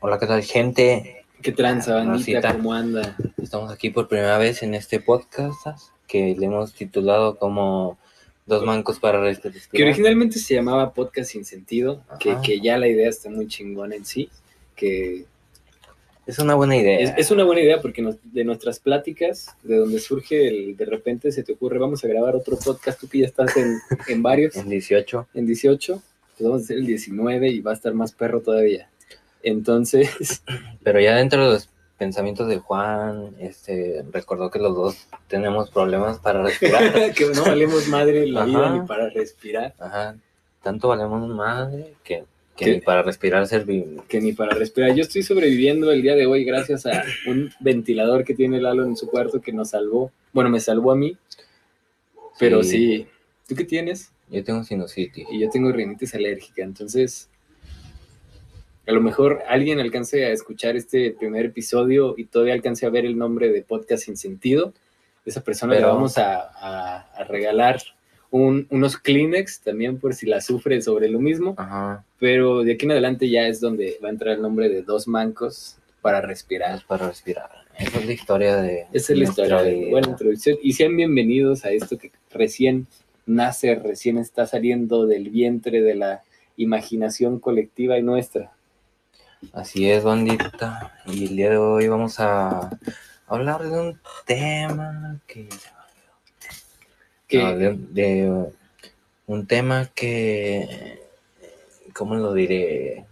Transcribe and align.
Hola, 0.00 0.18
¿qué 0.18 0.26
tal, 0.26 0.42
gente? 0.42 1.24
¿Qué 1.42 1.52
tranza, 1.52 1.94
bandita? 1.96 2.52
¿Cómo 2.54 2.72
anda? 2.72 3.16
Estamos 3.42 3.70
aquí 3.72 3.90
por 3.90 4.08
primera 4.08 4.38
vez 4.38 4.62
en 4.62 4.74
este 4.74 5.00
podcast 5.00 5.66
que 6.06 6.34
le 6.38 6.46
hemos 6.46 6.72
titulado 6.74 7.36
como 7.38 7.98
Dos 8.46 8.64
Mancos 8.64 8.98
para 8.98 9.20
Respirar. 9.20 9.56
Que 9.72 9.82
originalmente 9.82 10.38
se 10.38 10.54
llamaba 10.54 10.92
Podcast 10.92 11.30
Sin 11.32 11.44
Sentido, 11.44 12.02
que, 12.18 12.36
que 12.42 12.60
ya 12.60 12.78
la 12.78 12.88
idea 12.88 13.08
está 13.08 13.30
muy 13.30 13.46
chingona 13.46 13.94
en 13.94 14.04
sí, 14.04 14.28
que 14.74 15.24
Es 16.26 16.38
una 16.38 16.54
buena 16.54 16.76
idea. 16.76 16.98
es, 17.00 17.12
es 17.16 17.30
una 17.30 17.44
buena 17.44 17.62
idea 17.62 17.80
porque 17.80 18.02
nos- 18.02 18.16
de 18.24 18.44
nuestras 18.44 18.80
pláticas, 18.80 19.54
de 19.62 19.76
donde 19.76 19.98
surge 20.00 20.48
el, 20.48 20.76
de 20.76 20.84
repente 20.86 21.30
se 21.32 21.42
te 21.42 21.52
ocurre, 21.52 21.78
vamos 21.78 22.04
a 22.04 22.08
grabar 22.08 22.34
otro 22.36 22.58
podcast, 22.58 23.00
tú 23.00 23.08
que 23.08 23.18
ya 23.20 23.26
estás 23.26 23.56
en, 23.56 23.78
en 24.08 24.22
varios, 24.22 24.56
En 24.56 24.68
18. 24.68 25.28
en 25.34 25.46
18, 25.46 26.02
pues 26.36 26.48
vamos 26.48 26.62
a 26.62 26.64
hacer 26.64 26.78
el 26.78 26.86
19 26.86 27.48
y 27.50 27.60
va 27.60 27.70
a 27.72 27.74
estar 27.74 27.94
más 27.94 28.12
perro 28.12 28.40
todavía. 28.40 28.88
Entonces, 29.42 30.42
Pero 30.82 31.00
ya 31.00 31.16
dentro 31.16 31.44
de 31.44 31.52
los 31.54 31.68
pensamientos 31.98 32.48
de 32.48 32.58
Juan, 32.58 33.34
este, 33.40 34.04
recordó 34.10 34.50
que 34.50 34.58
los 34.58 34.74
dos 34.74 35.08
tenemos 35.28 35.70
problemas 35.70 36.18
para 36.18 36.42
respirar. 36.42 37.12
que 37.14 37.26
no 37.26 37.44
valemos 37.44 37.86
madre 37.88 38.24
en 38.24 38.34
la 38.34 38.44
vida 38.44 38.70
ni 38.70 38.86
para 38.86 39.10
respirar. 39.10 39.74
Ajá. 39.78 40.16
Tanto 40.62 40.88
valemos 40.88 41.28
madre 41.28 41.94
que, 42.02 42.24
que 42.56 42.72
ni 42.72 42.80
para 42.80 43.02
respirar 43.02 43.46
servimos. 43.46 44.04
que 44.06 44.20
ni 44.20 44.32
para 44.32 44.54
respirar. 44.54 44.94
Yo 44.94 45.02
estoy 45.02 45.22
sobreviviendo 45.22 45.90
el 45.90 46.02
día 46.02 46.14
de 46.14 46.26
hoy 46.26 46.44
gracias 46.44 46.86
a 46.86 47.04
un 47.26 47.50
ventilador 47.60 48.24
que 48.24 48.34
tiene 48.34 48.60
Lalo 48.60 48.84
en 48.84 48.96
su 48.96 49.08
cuarto 49.08 49.40
que 49.40 49.52
nos 49.52 49.70
salvó. 49.70 50.10
Bueno, 50.32 50.48
me 50.50 50.60
salvó 50.60 50.92
a 50.92 50.96
mí, 50.96 51.16
pero 52.38 52.62
sí. 52.62 53.06
¿Tú 53.46 53.54
qué 53.54 53.64
tienes? 53.64 54.12
Yo 54.30 54.44
tengo 54.44 54.62
sinusitis. 54.62 55.26
Y 55.30 55.40
yo 55.40 55.50
tengo 55.50 55.72
rinitis 55.72 56.14
alérgica, 56.14 56.62
entonces 56.62 57.29
a 58.90 58.92
lo 58.92 59.00
mejor 59.00 59.40
alguien 59.48 59.78
alcance 59.78 60.26
a 60.26 60.30
escuchar 60.32 60.76
este 60.76 61.12
primer 61.12 61.46
episodio 61.46 62.14
y 62.18 62.24
todavía 62.24 62.54
alcance 62.54 62.84
a 62.84 62.90
ver 62.90 63.06
el 63.06 63.16
nombre 63.16 63.50
de 63.50 63.62
Podcast 63.62 64.04
Sin 64.04 64.16
Sentido. 64.16 64.74
Esa 65.24 65.42
persona 65.42 65.74
le 65.74 65.84
vamos 65.84 66.18
a, 66.18 66.40
a- 66.40 67.00
a 67.14 67.24
regalar 67.24 67.80
un- 68.32 68.66
unos 68.70 68.96
Kleenex 68.96 69.60
también 69.60 69.98
por 70.00 70.14
si 70.14 70.26
la 70.26 70.40
sufre 70.40 70.82
sobre 70.82 71.08
lo 71.08 71.20
mismo. 71.20 71.54
Ajá. 71.56 72.04
Pero 72.18 72.62
de 72.64 72.72
aquí 72.72 72.84
en 72.84 72.90
adelante 72.92 73.30
ya 73.30 73.46
es 73.46 73.60
donde 73.60 73.96
va 74.02 74.08
a 74.08 74.12
entrar 74.12 74.34
el 74.34 74.42
nombre 74.42 74.68
de 74.68 74.82
dos 74.82 75.06
mancos 75.06 75.78
para 76.02 76.20
respirar. 76.20 76.76
Es 76.78 76.84
para 76.84 77.06
respirar. 77.08 77.48
Esa 77.78 77.98
es 77.98 78.06
la 78.06 78.12
historia 78.12 78.56
de. 78.56 78.86
Esa 78.92 79.12
es 79.12 79.18
la 79.18 79.24
historia 79.24 79.62
de 79.62 79.88
buena 79.90 80.08
introducción. 80.08 80.58
Y 80.62 80.72
sean 80.72 80.96
bienvenidos 80.96 81.64
a 81.64 81.70
esto 81.70 81.96
que 81.96 82.10
recién 82.30 82.86
nace, 83.24 83.74
recién 83.76 84.18
está 84.18 84.46
saliendo 84.46 85.06
del 85.06 85.30
vientre 85.30 85.80
de 85.80 85.94
la 85.94 86.22
imaginación 86.56 87.38
colectiva 87.38 87.96
y 87.98 88.02
nuestra. 88.02 88.52
Así 89.52 89.90
es, 89.90 90.04
bandita. 90.04 90.94
Y 91.06 91.26
el 91.26 91.36
día 91.36 91.50
de 91.50 91.56
hoy 91.56 91.88
vamos 91.88 92.20
a 92.20 92.70
hablar 93.26 93.62
de 93.62 93.80
un 93.80 94.00
tema 94.26 95.18
que. 95.26 95.48
No, 97.32 97.56
de, 97.56 97.76
de 97.90 98.46
un 99.26 99.46
tema 99.46 99.90
que. 99.94 101.02
¿Cómo 101.94 102.14
lo 102.16 102.32
diré? 102.34 103.06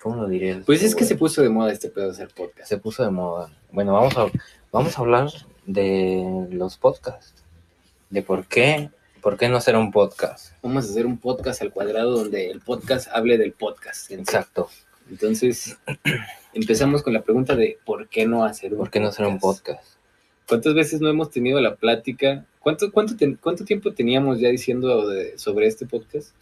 ¿Cómo 0.00 0.16
lo 0.16 0.28
diré? 0.28 0.62
pues 0.64 0.82
es 0.82 0.94
que 0.94 1.04
se 1.04 1.16
puso 1.16 1.42
de 1.42 1.48
moda 1.48 1.72
este 1.72 1.88
pedo 1.88 2.06
de 2.06 2.12
hacer 2.12 2.28
podcast. 2.28 2.68
se 2.68 2.78
puso 2.78 3.02
de 3.02 3.10
moda. 3.10 3.50
Bueno, 3.72 3.92
vamos 3.94 4.16
a, 4.16 4.26
vamos 4.72 4.96
a 4.96 5.00
hablar 5.00 5.28
de 5.66 6.46
los 6.50 6.76
podcasts. 6.76 7.42
De 8.10 8.22
por 8.22 8.46
qué. 8.46 8.90
¿Por 9.20 9.36
qué 9.36 9.48
no 9.48 9.58
hacer 9.58 9.76
un 9.76 9.92
podcast? 9.92 10.54
Vamos 10.62 10.86
a 10.86 10.90
hacer 10.90 11.04
un 11.04 11.18
podcast 11.18 11.60
al 11.60 11.72
cuadrado 11.72 12.12
donde 12.16 12.50
el 12.50 12.60
podcast 12.60 13.08
hable 13.12 13.36
del 13.36 13.52
podcast. 13.52 14.10
Exacto. 14.10 14.70
Entonces, 15.10 15.76
empezamos 16.54 17.02
con 17.02 17.12
la 17.12 17.22
pregunta 17.22 17.56
de 17.56 17.78
¿por 17.84 18.08
qué 18.08 18.26
no 18.26 18.44
hacer 18.44 18.72
un 18.72 18.78
¿Por 18.78 18.90
qué 18.90 19.00
no 19.00 19.08
hacer 19.08 19.26
un 19.26 19.38
podcast? 19.38 19.84
¿Cuántas 20.48 20.74
veces 20.74 21.00
no 21.00 21.08
hemos 21.08 21.30
tenido 21.30 21.60
la 21.60 21.76
plática? 21.76 22.46
¿Cuánto, 22.60 22.90
cuánto, 22.92 23.16
ten- 23.16 23.38
cuánto 23.40 23.64
tiempo 23.64 23.92
teníamos 23.92 24.40
ya 24.40 24.48
diciendo 24.48 25.08
de- 25.08 25.36
sobre 25.38 25.66
este 25.66 25.86
podcast? 25.86 26.34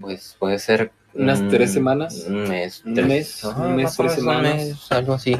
Pues 0.00 0.36
puede 0.38 0.58
ser. 0.58 0.92
¿Unas 1.12 1.42
mm, 1.42 1.48
tres 1.48 1.72
semanas? 1.72 2.24
Un 2.28 2.48
mes. 2.48 2.82
¿Un 2.86 2.94
tres- 2.94 3.06
mes? 3.06 3.44
Ajá, 3.44 3.66
¿Un 3.66 3.76
mes, 3.76 3.96
tres 3.96 4.12
semanas? 4.14 4.54
mes, 4.56 4.92
algo 4.92 5.14
así. 5.14 5.36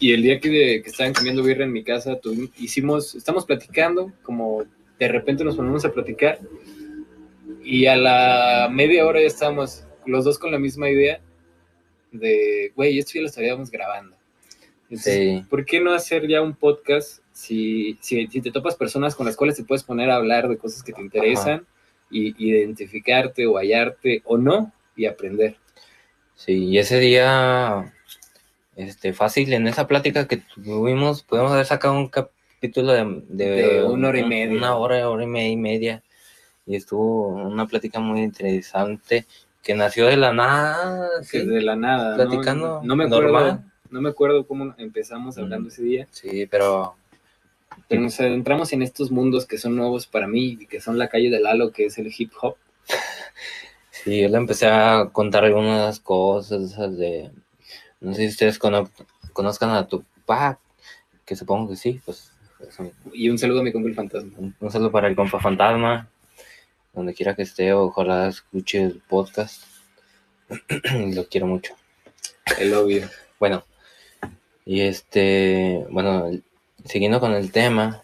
Y 0.00 0.12
el 0.12 0.22
día 0.22 0.40
que, 0.40 0.50
que 0.82 0.90
estaban 0.90 1.12
comiendo 1.14 1.42
birra 1.42 1.64
en 1.64 1.72
mi 1.72 1.84
casa, 1.84 2.18
tuvimos- 2.20 2.50
hicimos, 2.58 3.14
estamos 3.14 3.46
platicando, 3.46 4.12
como 4.22 4.64
de 4.98 5.08
repente 5.08 5.44
nos 5.44 5.56
ponemos 5.56 5.84
a 5.84 5.92
platicar, 5.92 6.38
y 7.62 7.86
a 7.86 7.96
la 7.96 8.68
media 8.70 9.06
hora 9.06 9.20
ya 9.20 9.26
estábamos 9.26 9.84
los 10.08 10.24
dos 10.24 10.38
con 10.38 10.50
la 10.50 10.58
misma 10.58 10.90
idea 10.90 11.20
de, 12.12 12.72
güey, 12.74 12.98
esto 12.98 13.12
ya 13.14 13.22
lo 13.22 13.26
estaríamos 13.28 13.70
grabando. 13.70 14.16
Entonces, 14.84 15.14
Sí. 15.14 15.46
¿Por 15.50 15.64
qué 15.64 15.80
no 15.80 15.92
hacer 15.92 16.26
ya 16.26 16.40
un 16.40 16.54
podcast 16.54 17.22
si, 17.32 17.98
si, 18.00 18.26
si 18.26 18.40
te 18.40 18.50
topas 18.50 18.74
personas 18.74 19.14
con 19.14 19.26
las 19.26 19.36
cuales 19.36 19.56
te 19.56 19.64
puedes 19.64 19.84
poner 19.84 20.10
a 20.10 20.16
hablar 20.16 20.48
de 20.48 20.56
cosas 20.56 20.82
que 20.82 20.92
te 20.92 21.02
interesan 21.02 21.66
y 22.10 22.34
identificarte 22.42 23.46
o 23.46 23.56
hallarte 23.56 24.22
o 24.24 24.38
no 24.38 24.72
y 24.96 25.04
aprender? 25.04 25.56
Sí, 26.34 26.64
y 26.64 26.78
ese 26.78 26.98
día, 27.00 27.94
este, 28.76 29.12
fácil, 29.12 29.52
en 29.52 29.66
esa 29.66 29.86
plática 29.86 30.26
que 30.26 30.38
tuvimos, 30.38 31.22
podemos 31.22 31.52
haber 31.52 31.66
sacado 31.66 31.94
un 31.94 32.08
capítulo 32.08 32.92
de, 32.92 33.22
de, 33.28 33.50
De 33.50 33.84
una 33.84 34.08
hora 34.08 34.20
y 34.20 34.24
media. 34.24 34.56
Una 34.56 34.76
hora, 34.76 35.10
hora 35.10 35.24
y 35.24 35.26
media 35.26 35.50
y 35.50 35.56
media. 35.56 36.02
Y 36.64 36.76
estuvo 36.76 37.28
una 37.28 37.66
plática 37.66 38.00
muy 38.00 38.20
interesante 38.20 39.26
que 39.68 39.74
nació 39.74 40.06
de 40.06 40.16
la 40.16 40.32
nada. 40.32 41.10
Que 41.30 41.40
sí. 41.42 41.46
de 41.46 41.60
la 41.60 41.76
nada. 41.76 42.16
¿no? 42.16 42.24
platicando 42.24 42.80
no, 42.82 42.96
me 42.96 43.04
acuerdo, 43.04 43.22
normal. 43.32 43.64
no 43.90 44.00
me 44.00 44.08
acuerdo 44.08 44.46
cómo 44.46 44.74
empezamos 44.78 45.36
hablando 45.36 45.66
Mm. 45.66 45.72
ese 45.72 45.82
día. 45.82 46.08
Sí, 46.10 46.46
pero 46.46 46.94
Pero 47.86 48.00
nos 48.00 48.18
adentramos 48.18 48.72
en 48.72 48.80
estos 48.80 49.10
mundos 49.10 49.44
que 49.44 49.58
son 49.58 49.76
nuevos 49.76 50.06
para 50.06 50.26
mí 50.26 50.56
y 50.60 50.66
que 50.66 50.80
son 50.80 50.96
la 50.96 51.08
calle 51.08 51.28
del 51.28 51.42
Lalo, 51.42 51.70
que 51.70 51.84
es 51.84 51.98
el 51.98 52.10
hip 52.16 52.32
hop. 52.40 52.56
sí, 53.90 54.22
yo 54.22 54.28
le 54.30 54.38
empecé 54.38 54.66
a 54.68 55.10
contar 55.12 55.44
algunas 55.44 56.00
cosas 56.00 56.78
de. 56.96 57.30
No 58.00 58.14
sé 58.14 58.22
si 58.22 58.28
ustedes 58.28 58.58
cono- 58.58 58.88
conozcan 59.34 59.68
a 59.70 59.86
Tupac, 59.86 60.58
que 61.26 61.36
supongo 61.36 61.68
que 61.68 61.76
sí, 61.76 62.00
pues. 62.06 62.32
un- 62.78 62.90
Y 63.12 63.28
un 63.28 63.36
saludo 63.36 63.60
a 63.60 63.62
mi 63.64 63.70
compa 63.72 63.88
el 63.90 63.94
fantasma. 63.94 64.32
Un, 64.38 64.54
un 64.58 64.70
saludo 64.70 64.90
para 64.90 65.08
el 65.08 65.14
compa 65.14 65.38
fantasma, 65.38 66.08
donde 66.98 67.14
quiera 67.14 67.34
que 67.34 67.42
esté, 67.42 67.72
ojalá 67.72 68.28
escuche 68.28 68.82
el 68.82 69.00
podcast. 69.08 69.62
Lo 71.14 71.26
quiero 71.28 71.46
mucho. 71.46 71.74
El 72.58 72.74
obvio. 72.74 73.08
Bueno, 73.38 73.64
y 74.64 74.80
este, 74.80 75.86
bueno, 75.90 76.30
siguiendo 76.84 77.20
con 77.20 77.34
el 77.34 77.52
tema, 77.52 78.02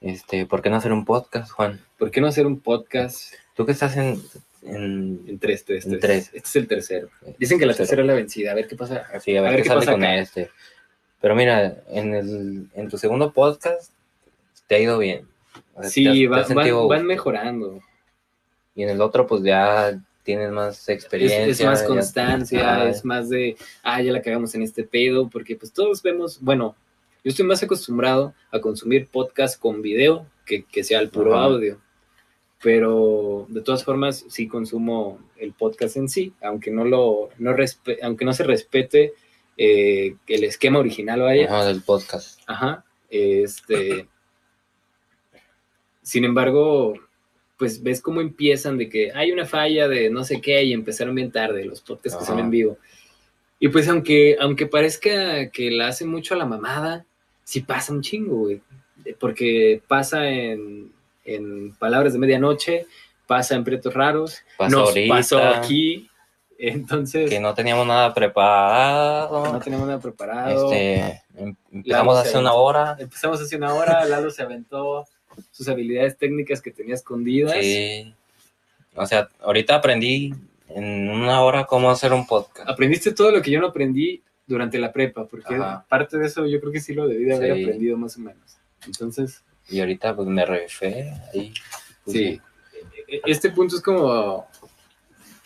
este, 0.00 0.46
¿por 0.46 0.62
qué 0.62 0.70
no 0.70 0.76
hacer 0.76 0.92
un 0.92 1.04
podcast, 1.04 1.50
Juan? 1.50 1.80
¿Por 1.98 2.10
qué 2.10 2.20
no 2.20 2.26
hacer 2.28 2.46
un 2.46 2.60
podcast 2.60 3.34
Tú 3.54 3.66
que 3.66 3.72
estás 3.72 3.96
en, 3.96 4.22
en 4.62 5.24
en 5.26 5.38
tres, 5.40 5.64
tres, 5.64 5.84
En 5.86 5.92
tres? 5.92 6.00
tres. 6.00 6.26
Este 6.34 6.48
es 6.48 6.56
el 6.56 6.68
tercero. 6.68 7.08
Dicen 7.38 7.58
que 7.58 7.66
la 7.66 7.74
tercera 7.74 8.02
es 8.02 8.06
la 8.06 8.14
vencida. 8.14 8.52
A 8.52 8.54
ver 8.54 8.68
qué 8.68 8.76
pasa. 8.76 9.04
sí, 9.20 9.36
a 9.36 9.42
ver, 9.42 9.62
qué, 9.62 9.68
sale 9.68 9.84
con 9.86 10.04
este. 10.04 10.50
Pero 11.20 11.34
mira, 11.34 11.82
en 11.88 12.14
el, 12.14 12.68
en 12.74 12.88
tu 12.88 12.98
segundo 12.98 13.32
podcast 13.32 13.90
te 14.68 14.76
ha 14.76 14.78
ido 14.78 14.98
bien. 14.98 15.26
O 15.74 15.80
sea, 15.80 15.90
Sí, 15.90 16.26
has 16.26 16.54
van, 16.54 16.54
van 16.54 16.70
gusto. 16.70 17.02
mejorando. 17.04 17.80
Y 18.78 18.84
en 18.84 18.90
el 18.90 19.00
otro, 19.00 19.26
pues 19.26 19.42
ya 19.42 20.00
tienes 20.22 20.52
más 20.52 20.88
experiencia. 20.88 21.44
es 21.46 21.64
más 21.64 21.82
constancia, 21.82 22.88
es 22.88 23.04
más 23.04 23.28
de, 23.28 23.56
ah, 23.82 24.00
ya 24.00 24.12
la 24.12 24.22
cagamos 24.22 24.54
en 24.54 24.62
este 24.62 24.84
pedo, 24.84 25.28
porque 25.28 25.56
pues 25.56 25.72
todos 25.72 26.00
vemos, 26.00 26.40
bueno, 26.40 26.76
yo 27.24 27.30
estoy 27.30 27.44
más 27.44 27.60
acostumbrado 27.60 28.34
a 28.52 28.60
consumir 28.60 29.08
podcast 29.08 29.58
con 29.58 29.82
video 29.82 30.26
que, 30.46 30.62
que 30.62 30.84
sea 30.84 31.00
el 31.00 31.08
puro 31.10 31.34
Ajá. 31.34 31.46
audio. 31.46 31.80
Pero 32.62 33.46
de 33.48 33.62
todas 33.62 33.82
formas 33.82 34.24
sí 34.28 34.46
consumo 34.46 35.18
el 35.38 35.54
podcast 35.54 35.96
en 35.96 36.08
sí, 36.08 36.32
aunque 36.40 36.70
no 36.70 36.84
lo, 36.84 37.30
no 37.38 37.56
respe- 37.56 37.98
aunque 38.00 38.24
no 38.24 38.32
se 38.32 38.44
respete 38.44 39.14
eh, 39.56 40.14
el 40.28 40.44
esquema 40.44 40.78
original 40.78 41.20
vaya. 41.20 41.46
Ajá, 41.46 41.64
del 41.66 41.82
podcast. 41.82 42.40
Ajá. 42.46 42.84
Este. 43.10 44.06
Sin 46.00 46.24
embargo, 46.24 46.94
pues 47.58 47.82
ves 47.82 48.00
cómo 48.00 48.20
empiezan 48.20 48.78
de 48.78 48.88
que 48.88 49.12
hay 49.12 49.32
una 49.32 49.44
falla 49.44 49.88
de 49.88 50.08
no 50.10 50.24
sé 50.24 50.40
qué 50.40 50.62
y 50.62 50.72
empezaron 50.72 51.14
bien 51.14 51.32
tarde 51.32 51.64
los 51.64 51.80
podcasts 51.80 52.18
que 52.20 52.24
son 52.24 52.38
en 52.38 52.50
vivo. 52.50 52.78
Y 53.58 53.68
pues 53.68 53.88
aunque, 53.88 54.36
aunque 54.40 54.66
parezca 54.66 55.50
que 55.50 55.70
la 55.72 55.88
hacen 55.88 56.08
mucho 56.08 56.34
a 56.34 56.38
la 56.38 56.46
mamada, 56.46 57.04
sí 57.42 57.60
pasa 57.60 57.92
un 57.92 58.02
chingo, 58.02 58.36
güey. 58.36 58.62
Porque 59.18 59.82
pasa 59.88 60.28
en, 60.28 60.92
en 61.24 61.74
Palabras 61.74 62.12
de 62.12 62.20
Medianoche, 62.20 62.86
pasa 63.26 63.56
en 63.56 63.64
Pretos 63.64 63.92
Raros, 63.92 64.42
Pasó 64.56 64.76
nos 64.76 64.88
ahorita, 64.90 65.14
pasó 65.14 65.38
aquí. 65.42 66.08
Entonces, 66.60 67.30
que 67.30 67.40
no 67.40 67.54
teníamos 67.54 67.86
nada 67.86 68.12
preparado. 68.14 69.52
no 69.52 69.60
tenemos 69.60 69.86
nada 69.86 70.00
preparado. 70.00 70.72
Este, 70.72 71.22
em- 71.36 71.54
empezamos 71.72 72.18
hace 72.18 72.38
una 72.38 72.52
hora. 72.52 72.96
Empezamos 72.98 73.40
hace 73.40 73.56
una 73.56 73.74
hora, 73.74 74.04
Lalo 74.04 74.30
se 74.30 74.42
aventó 74.42 75.06
sus 75.50 75.68
habilidades 75.68 76.16
técnicas 76.16 76.60
que 76.62 76.70
tenía 76.70 76.94
escondidas. 76.94 77.56
Sí. 77.60 78.14
O 78.94 79.06
sea, 79.06 79.28
ahorita 79.40 79.76
aprendí 79.76 80.34
en 80.68 81.08
una 81.08 81.40
hora 81.42 81.64
cómo 81.64 81.90
hacer 81.90 82.12
un 82.12 82.26
podcast. 82.26 82.68
Aprendiste 82.68 83.12
todo 83.12 83.30
lo 83.30 83.40
que 83.42 83.50
yo 83.50 83.60
no 83.60 83.68
aprendí 83.68 84.22
durante 84.46 84.78
la 84.78 84.92
prepa, 84.92 85.26
porque 85.26 85.54
Ajá. 85.54 85.84
parte 85.88 86.18
de 86.18 86.26
eso 86.26 86.46
yo 86.46 86.58
creo 86.60 86.72
que 86.72 86.80
sí 86.80 86.94
lo 86.94 87.06
debí 87.06 87.24
de 87.24 87.34
haber 87.36 87.54
Sí. 87.56 87.62
aprendido 87.64 87.96
más 87.96 88.16
o 88.16 88.20
menos. 88.20 88.56
Entonces, 88.86 89.42
Y 89.68 89.80
ahorita 89.80 90.16
pues 90.16 90.26
me 90.28 90.44
refé 90.46 91.12
ahí. 91.34 91.52
pues, 92.04 92.16
sí, 92.16 92.40
e- 93.08 93.20
este 93.26 93.50
punto 93.50 93.76
es 93.76 93.82
como, 93.82 94.46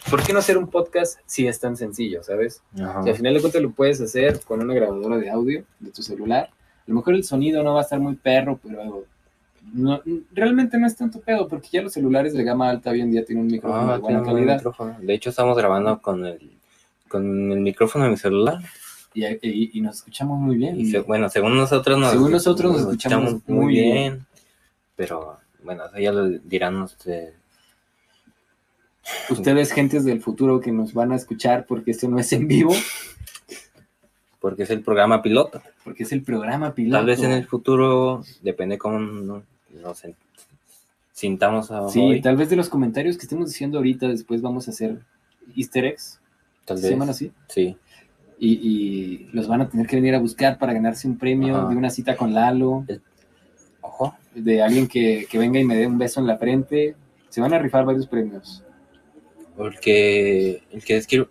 ¿por 0.08 0.22
qué 0.24 0.32
no 0.32 0.38
hacer 0.38 0.56
un 0.56 0.68
podcast 0.70 1.18
si 1.26 1.46
es 1.46 1.58
tan 1.60 1.76
sencillo, 1.76 2.22
sabes? 2.22 2.62
Ajá. 2.80 3.02
Si 3.02 3.10
al 3.10 3.16
final 3.16 3.34
de 3.34 3.40
cuentas 3.40 3.62
lo 3.62 3.70
puedes 3.72 4.00
hacer 4.00 4.40
con 4.40 4.60
una 4.60 4.74
grabadora 4.74 5.16
de 5.18 5.30
audio 5.30 5.64
de 5.80 5.90
tu 5.90 6.02
celular, 6.02 6.50
a 6.52 6.84
lo 6.86 6.94
mejor 6.94 7.14
el 7.14 7.24
sonido 7.24 7.62
no 7.62 7.74
va 7.74 7.80
a 7.80 7.82
estar 7.82 7.98
muy 8.00 8.14
perro, 8.16 8.58
pero 8.62 9.04
no- 9.72 10.00
realmente 10.32 10.78
no 10.78 10.86
es 10.86 10.96
tanto 10.96 11.20
pedo, 11.20 11.48
porque 11.48 11.68
ya 11.72 11.82
los 11.82 11.92
celulares 11.92 12.32
de 12.34 12.44
gama 12.44 12.68
alta 12.70 12.90
hoy 12.90 13.00
en 13.00 13.10
día 13.10 13.24
tienen 13.24 13.46
un 13.46 13.50
micrófono 13.52 13.90
Ah, 13.90 13.94
de 13.94 14.00
buena 14.00 14.22
calidad. 14.22 14.62
De 15.00 15.14
hecho, 15.14 15.30
estamos 15.30 15.56
grabando 15.56 16.00
con 16.00 16.24
el, 16.26 16.52
con 17.08 17.50
el 17.52 17.60
micrófono 17.60 18.04
de 18.04 18.10
mi 18.10 18.16
celular. 18.16 18.58
y, 19.14 19.26
y- 19.26 19.70
y 19.74 19.80
nos 19.82 19.96
escuchamos 19.96 20.38
muy 20.40 20.56
bien. 20.56 20.80
Y 20.80 20.86
se- 20.90 21.00
bueno, 21.00 21.28
según 21.28 21.54
nosotros 21.56 21.98
nos, 21.98 22.12
Según 22.12 22.30
nosotros 22.32 22.72
nos 22.72 22.80
escuchamos 22.82 23.36
muy 23.46 23.74
bien. 23.74 24.24
Pero 24.96 25.38
bueno, 25.62 25.84
eso 25.86 25.98
ya 25.98 26.12
lo 26.12 26.28
dirán 26.28 26.80
ustedes. 26.80 27.34
Ustedes, 29.30 29.72
gentes 29.72 30.04
del 30.04 30.20
futuro 30.22 30.60
que 30.60 30.70
nos 30.72 30.94
van 30.94 31.12
a 31.12 31.16
escuchar, 31.16 31.66
porque 31.66 31.90
esto 31.90 32.08
no 32.08 32.18
es 32.18 32.32
en 32.32 32.46
vivo, 32.48 32.72
Porque 34.40 34.62
es 34.62 34.70
el 34.70 34.80
programa 34.82 35.22
piloto. 35.22 35.60
porque 35.84 36.04
es 36.04 36.12
el 36.12 36.22
programa 36.22 36.72
piloto. 36.74 36.96
Tal 36.98 37.06
vez 37.06 37.22
en 37.22 37.32
el 37.32 37.44
futuro, 37.46 38.22
depende 38.42 38.78
cómo 38.78 39.42
nos 39.80 40.02
sintamos 41.12 41.70
a 41.70 41.88
Sí, 41.88 42.00
hoy. 42.00 42.20
tal 42.20 42.36
vez 42.36 42.50
de 42.50 42.56
los 42.56 42.68
comentarios 42.68 43.16
que 43.16 43.22
estemos 43.24 43.48
diciendo 43.48 43.78
ahorita, 43.78 44.08
después 44.08 44.40
vamos 44.42 44.66
a 44.68 44.70
hacer 44.72 44.98
easter 45.56 45.84
eggs, 45.84 46.20
Tal 46.64 46.78
¿se 46.78 46.82
vez. 46.84 46.90
llaman 46.92 47.10
así? 47.10 47.32
Sí. 47.48 47.76
Y, 48.38 48.48
y 48.68 49.28
los 49.32 49.46
van 49.46 49.60
a 49.60 49.68
tener 49.68 49.86
que 49.86 49.96
venir 49.96 50.14
a 50.14 50.18
buscar 50.18 50.58
para 50.58 50.72
ganarse 50.72 51.06
un 51.06 51.16
premio 51.18 51.56
Ajá. 51.56 51.68
de 51.68 51.76
una 51.76 51.90
cita 51.90 52.16
con 52.16 52.34
Lalo, 52.34 52.84
Ojo. 53.80 54.16
de 54.34 54.62
alguien 54.62 54.88
que, 54.88 55.26
que 55.30 55.38
venga 55.38 55.60
y 55.60 55.64
me 55.64 55.76
dé 55.76 55.86
un 55.86 55.98
beso 55.98 56.20
en 56.20 56.26
la 56.26 56.38
frente. 56.38 56.96
Se 57.28 57.40
van 57.40 57.52
a 57.54 57.58
rifar 57.58 57.84
varios 57.84 58.06
premios. 58.06 58.62
Porque 59.56 60.62
el 60.70 60.82
que, 60.84 60.94
describe, 60.94 61.28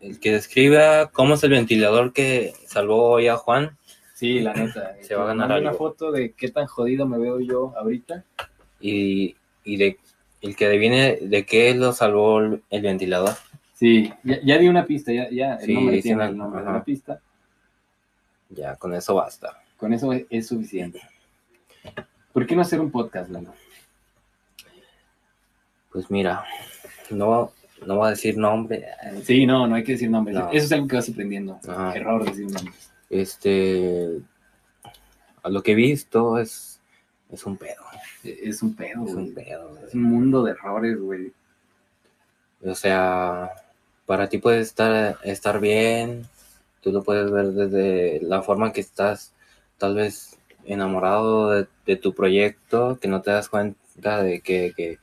el 0.00 0.18
que 0.18 0.32
describa 0.32 1.10
cómo 1.12 1.34
es 1.34 1.44
el 1.44 1.50
ventilador 1.50 2.12
que 2.12 2.52
salvó 2.66 3.10
hoy 3.10 3.28
a 3.28 3.36
Juan, 3.36 3.76
Sí, 4.20 4.40
la 4.40 4.52
neta. 4.52 4.96
Se 5.00 5.14
va 5.14 5.24
a 5.24 5.26
ganar 5.28 5.48
Mande 5.48 5.62
una 5.62 5.70
algo. 5.70 5.78
foto 5.78 6.12
de 6.12 6.32
qué 6.32 6.50
tan 6.50 6.66
jodido 6.66 7.06
me 7.06 7.18
veo 7.18 7.40
yo 7.40 7.72
ahorita. 7.76 8.22
y, 8.80 9.34
y 9.64 9.76
de 9.76 9.98
el 10.42 10.56
que 10.56 10.66
adivine 10.66 11.18
de 11.22 11.44
qué 11.44 11.74
lo 11.74 11.92
salvó 11.92 12.38
el, 12.40 12.62
el 12.70 12.82
ventilador. 12.82 13.34
Sí, 13.74 14.12
ya, 14.24 14.38
ya 14.42 14.58
di 14.58 14.68
una 14.68 14.84
pista, 14.86 15.12
ya, 15.12 15.28
ya 15.30 15.54
el 15.54 15.66
Sí, 15.66 15.74
nombre 15.74 16.02
tiene 16.02 16.16
una- 16.16 16.28
el 16.28 16.36
nombre 16.36 16.62
de 16.62 16.70
la 16.72 16.84
pista. 16.84 17.20
Ya, 18.50 18.76
con 18.76 18.92
eso 18.94 19.14
basta. 19.14 19.58
Con 19.78 19.92
eso 19.94 20.12
es, 20.12 20.24
es 20.28 20.46
suficiente. 20.48 21.00
¿Por 22.32 22.46
qué 22.46 22.54
no 22.56 22.62
hacer 22.62 22.80
un 22.80 22.90
podcast, 22.90 23.30
Lalo? 23.30 23.52
Pues 25.92 26.10
mira, 26.10 26.44
no, 27.10 27.52
no 27.86 27.96
voy 27.96 28.06
a 28.08 28.10
decir 28.10 28.36
nombre. 28.36 28.84
Sí, 29.24 29.46
no, 29.46 29.66
no 29.66 29.74
hay 29.74 29.84
que 29.84 29.92
decir 29.92 30.10
nombres. 30.10 30.36
No. 30.36 30.48
Eso 30.50 30.66
es 30.66 30.72
algo 30.72 30.86
que 30.86 30.96
vas 30.96 31.08
aprendiendo. 31.08 31.58
Ajá. 31.68 31.94
Error 31.96 32.24
decir 32.24 32.46
nombres. 32.50 32.89
Este, 33.10 34.20
a 35.42 35.48
lo 35.50 35.62
que 35.62 35.72
he 35.72 35.74
visto 35.74 36.38
es, 36.38 36.80
es 37.30 37.44
un 37.44 37.56
pedo. 37.56 37.82
Es 38.22 38.62
un 38.62 38.74
pedo, 38.74 39.04
Es 39.06 39.12
güey. 39.14 39.26
un 39.28 39.34
pedo. 39.34 39.78
Es 39.86 39.94
un 39.94 40.02
mundo 40.02 40.42
de 40.44 40.52
errores, 40.52 40.98
güey. 40.98 41.32
O 42.64 42.74
sea, 42.74 43.50
para 44.06 44.28
ti 44.28 44.38
puede 44.38 44.60
estar, 44.60 45.18
estar 45.24 45.60
bien, 45.60 46.26
tú 46.82 46.92
lo 46.92 47.02
puedes 47.02 47.30
ver 47.30 47.48
desde 47.48 48.20
la 48.22 48.42
forma 48.42 48.72
que 48.72 48.80
estás 48.80 49.32
tal 49.78 49.94
vez 49.94 50.38
enamorado 50.64 51.50
de, 51.50 51.66
de 51.86 51.96
tu 51.96 52.14
proyecto, 52.14 52.98
que 53.00 53.08
no 53.08 53.22
te 53.22 53.30
das 53.30 53.48
cuenta 53.48 54.22
de 54.22 54.40
que, 54.40 54.72
que 54.76 54.98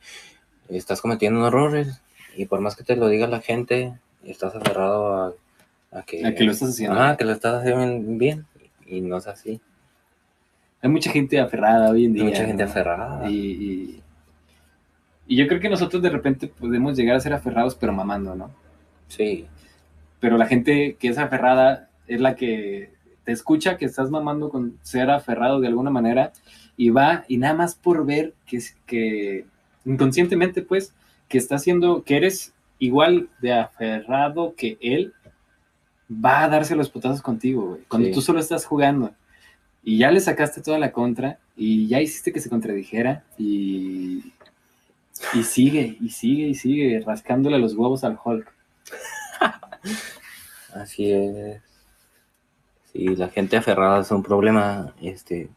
estás 0.68 1.00
cometiendo 1.00 1.46
errores 1.46 2.00
y 2.36 2.46
por 2.46 2.60
más 2.60 2.76
que 2.76 2.84
te 2.84 2.94
lo 2.94 3.08
diga 3.08 3.26
la 3.26 3.40
gente, 3.40 3.98
estás 4.22 4.54
aferrado 4.54 5.14
a, 5.14 5.34
a 5.90 6.02
que, 6.02 6.26
A 6.26 6.34
que 6.34 6.44
lo 6.44 6.52
estás 6.52 6.70
haciendo. 6.70 6.98
Ah, 6.98 7.16
que 7.16 7.24
lo 7.24 7.32
estás 7.32 7.60
haciendo 7.60 8.18
bien 8.18 8.46
y 8.86 9.00
no 9.00 9.16
es 9.16 9.26
así. 9.26 9.60
Hay 10.80 10.90
mucha 10.90 11.10
gente 11.10 11.40
aferrada 11.40 11.90
hoy 11.90 12.04
en 12.04 12.12
día. 12.12 12.24
Hay 12.24 12.30
mucha 12.30 12.46
gente 12.46 12.64
¿no? 12.64 12.70
aferrada. 12.70 13.30
Y, 13.30 13.36
y, 13.36 14.02
y 15.26 15.36
yo 15.36 15.46
creo 15.48 15.60
que 15.60 15.68
nosotros 15.68 16.02
de 16.02 16.10
repente 16.10 16.46
podemos 16.48 16.96
llegar 16.96 17.16
a 17.16 17.20
ser 17.20 17.32
aferrados, 17.32 17.74
pero 17.74 17.92
mamando, 17.92 18.34
¿no? 18.34 18.50
Sí, 19.08 19.46
Pero 20.20 20.36
la 20.36 20.46
gente 20.46 20.96
que 20.98 21.08
es 21.08 21.18
aferrada 21.18 21.88
es 22.06 22.20
la 22.20 22.36
que 22.36 22.90
te 23.24 23.32
escucha 23.32 23.76
que 23.76 23.84
estás 23.84 24.10
mamando 24.10 24.50
con 24.50 24.78
ser 24.82 25.10
aferrado 25.10 25.60
de 25.60 25.68
alguna 25.68 25.90
manera 25.90 26.32
y 26.76 26.90
va 26.90 27.24
y 27.28 27.38
nada 27.38 27.54
más 27.54 27.74
por 27.74 28.06
ver 28.06 28.34
que, 28.46 28.58
que 28.86 29.44
inconscientemente 29.84 30.62
pues 30.62 30.94
que 31.28 31.38
está 31.38 31.56
haciendo 31.56 32.02
que 32.04 32.16
eres 32.16 32.54
igual 32.78 33.28
de 33.40 33.52
aferrado 33.52 34.54
que 34.56 34.78
él 34.80 35.12
va 36.10 36.44
a 36.44 36.48
darse 36.48 36.74
los 36.76 36.88
putazos 36.90 37.20
contigo 37.22 37.62
güey 37.70 37.82
cuando 37.88 38.08
Sí. 38.08 38.14
tú 38.14 38.20
solo 38.22 38.40
estás 38.40 38.64
jugando 38.64 39.12
y 39.82 39.98
ya 39.98 40.10
le 40.10 40.20
sacaste 40.20 40.60
toda 40.62 40.78
la 40.78 40.90
contra 40.92 41.38
y 41.56 41.86
ya 41.88 42.00
hiciste 42.00 42.32
que 42.32 42.40
se 42.40 42.48
contradijera 42.50 43.24
y 43.36 44.32
y 45.34 45.42
sigue 45.42 45.96
y 46.00 46.10
sigue 46.10 46.46
y 46.48 46.54
sigue 46.54 47.00
rascándole 47.04 47.58
los 47.58 47.74
huevos 47.74 48.04
al 48.04 48.18
Hulk 48.22 48.52
así 50.74 51.10
es. 51.10 51.60
Sí, 52.92 53.06
la 53.16 53.28
gente 53.28 53.56
aferrada 53.56 54.00
es 54.00 54.10
un 54.10 54.22
problema, 54.22 54.94
este, 55.02 55.48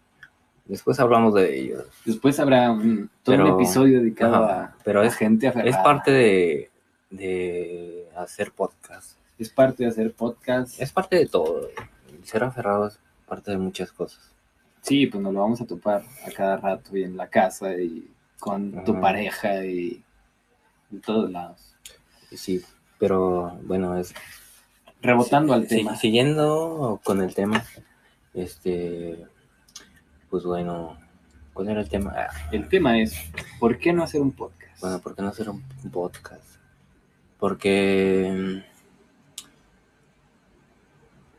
después 0.66 1.00
hablamos 1.00 1.34
de 1.34 1.60
ello. 1.60 1.86
Después 2.06 2.40
habrá 2.40 2.72
un, 2.72 3.10
todo 3.24 3.36
Pero- 3.38 3.56
un 3.56 3.62
episodio 3.62 4.00
dedicado 4.00 4.36
ajá, 4.46 4.64
a, 4.64 4.76
pero 4.84 5.02
a 5.02 5.06
es- 5.06 5.16
gente 5.16 5.48
aferrada. 5.48 5.70
Es 5.70 5.78
parte 5.78 6.12
de, 6.12 6.70
de 7.10 8.08
hacer 8.18 8.52
podcast. 8.52 9.18
Es 9.42 9.50
parte 9.50 9.84
de 9.84 9.90
hacer 9.90 10.14
podcast. 10.14 10.80
Es 10.80 10.92
parte 10.92 11.16
de 11.16 11.26
todo. 11.26 11.68
El 12.14 12.24
ser 12.24 12.44
aferrado 12.44 12.86
es 12.90 13.00
parte 13.28 13.50
de 13.50 13.58
muchas 13.58 13.92
cosas. 13.92 14.32
Sí, 14.84 15.08
pues 15.08 15.24
nos 15.24 15.34
lo 15.34 15.40
vamos 15.40 15.60
a 15.60 15.66
topar 15.66 16.04
a 16.28 16.30
cada 16.32 16.58
rato 16.58 16.96
y 16.96 17.02
en 17.02 17.18
la 17.18 17.28
casa 17.28 17.74
y 17.74 18.08
con 18.40 18.84
tu 18.84 19.02
pareja 19.02 19.66
y 19.66 20.04
en 20.92 21.02
todos 21.02 21.32
lados. 21.32 21.76
Sí, 22.32 22.62
pero 23.00 23.58
bueno, 23.64 23.98
es 23.98 24.14
Rebotando 25.02 25.54
al 25.54 25.68
tema. 25.68 25.96
siguiendo 25.96 27.02
con 27.04 27.20
el 27.24 27.34
tema, 27.34 27.66
este, 28.36 29.26
pues 30.30 30.44
bueno, 30.44 31.00
¿cuál 31.54 31.70
era 31.70 31.82
el 31.82 31.90
tema? 31.90 32.14
Ah, 32.16 32.30
El 32.52 32.70
tema 32.70 33.00
es, 33.02 33.16
¿por 33.60 33.80
qué 33.80 33.92
no 33.92 34.04
hacer 34.04 34.22
un 34.22 34.34
podcast? 34.34 34.80
Bueno, 34.82 35.00
¿por 35.00 35.16
qué 35.16 35.24
no 35.24 35.30
hacer 35.30 35.50
un 35.50 35.64
un 35.84 35.90
podcast? 35.90 36.46
Porque 37.40 38.62
mm, 38.64 38.71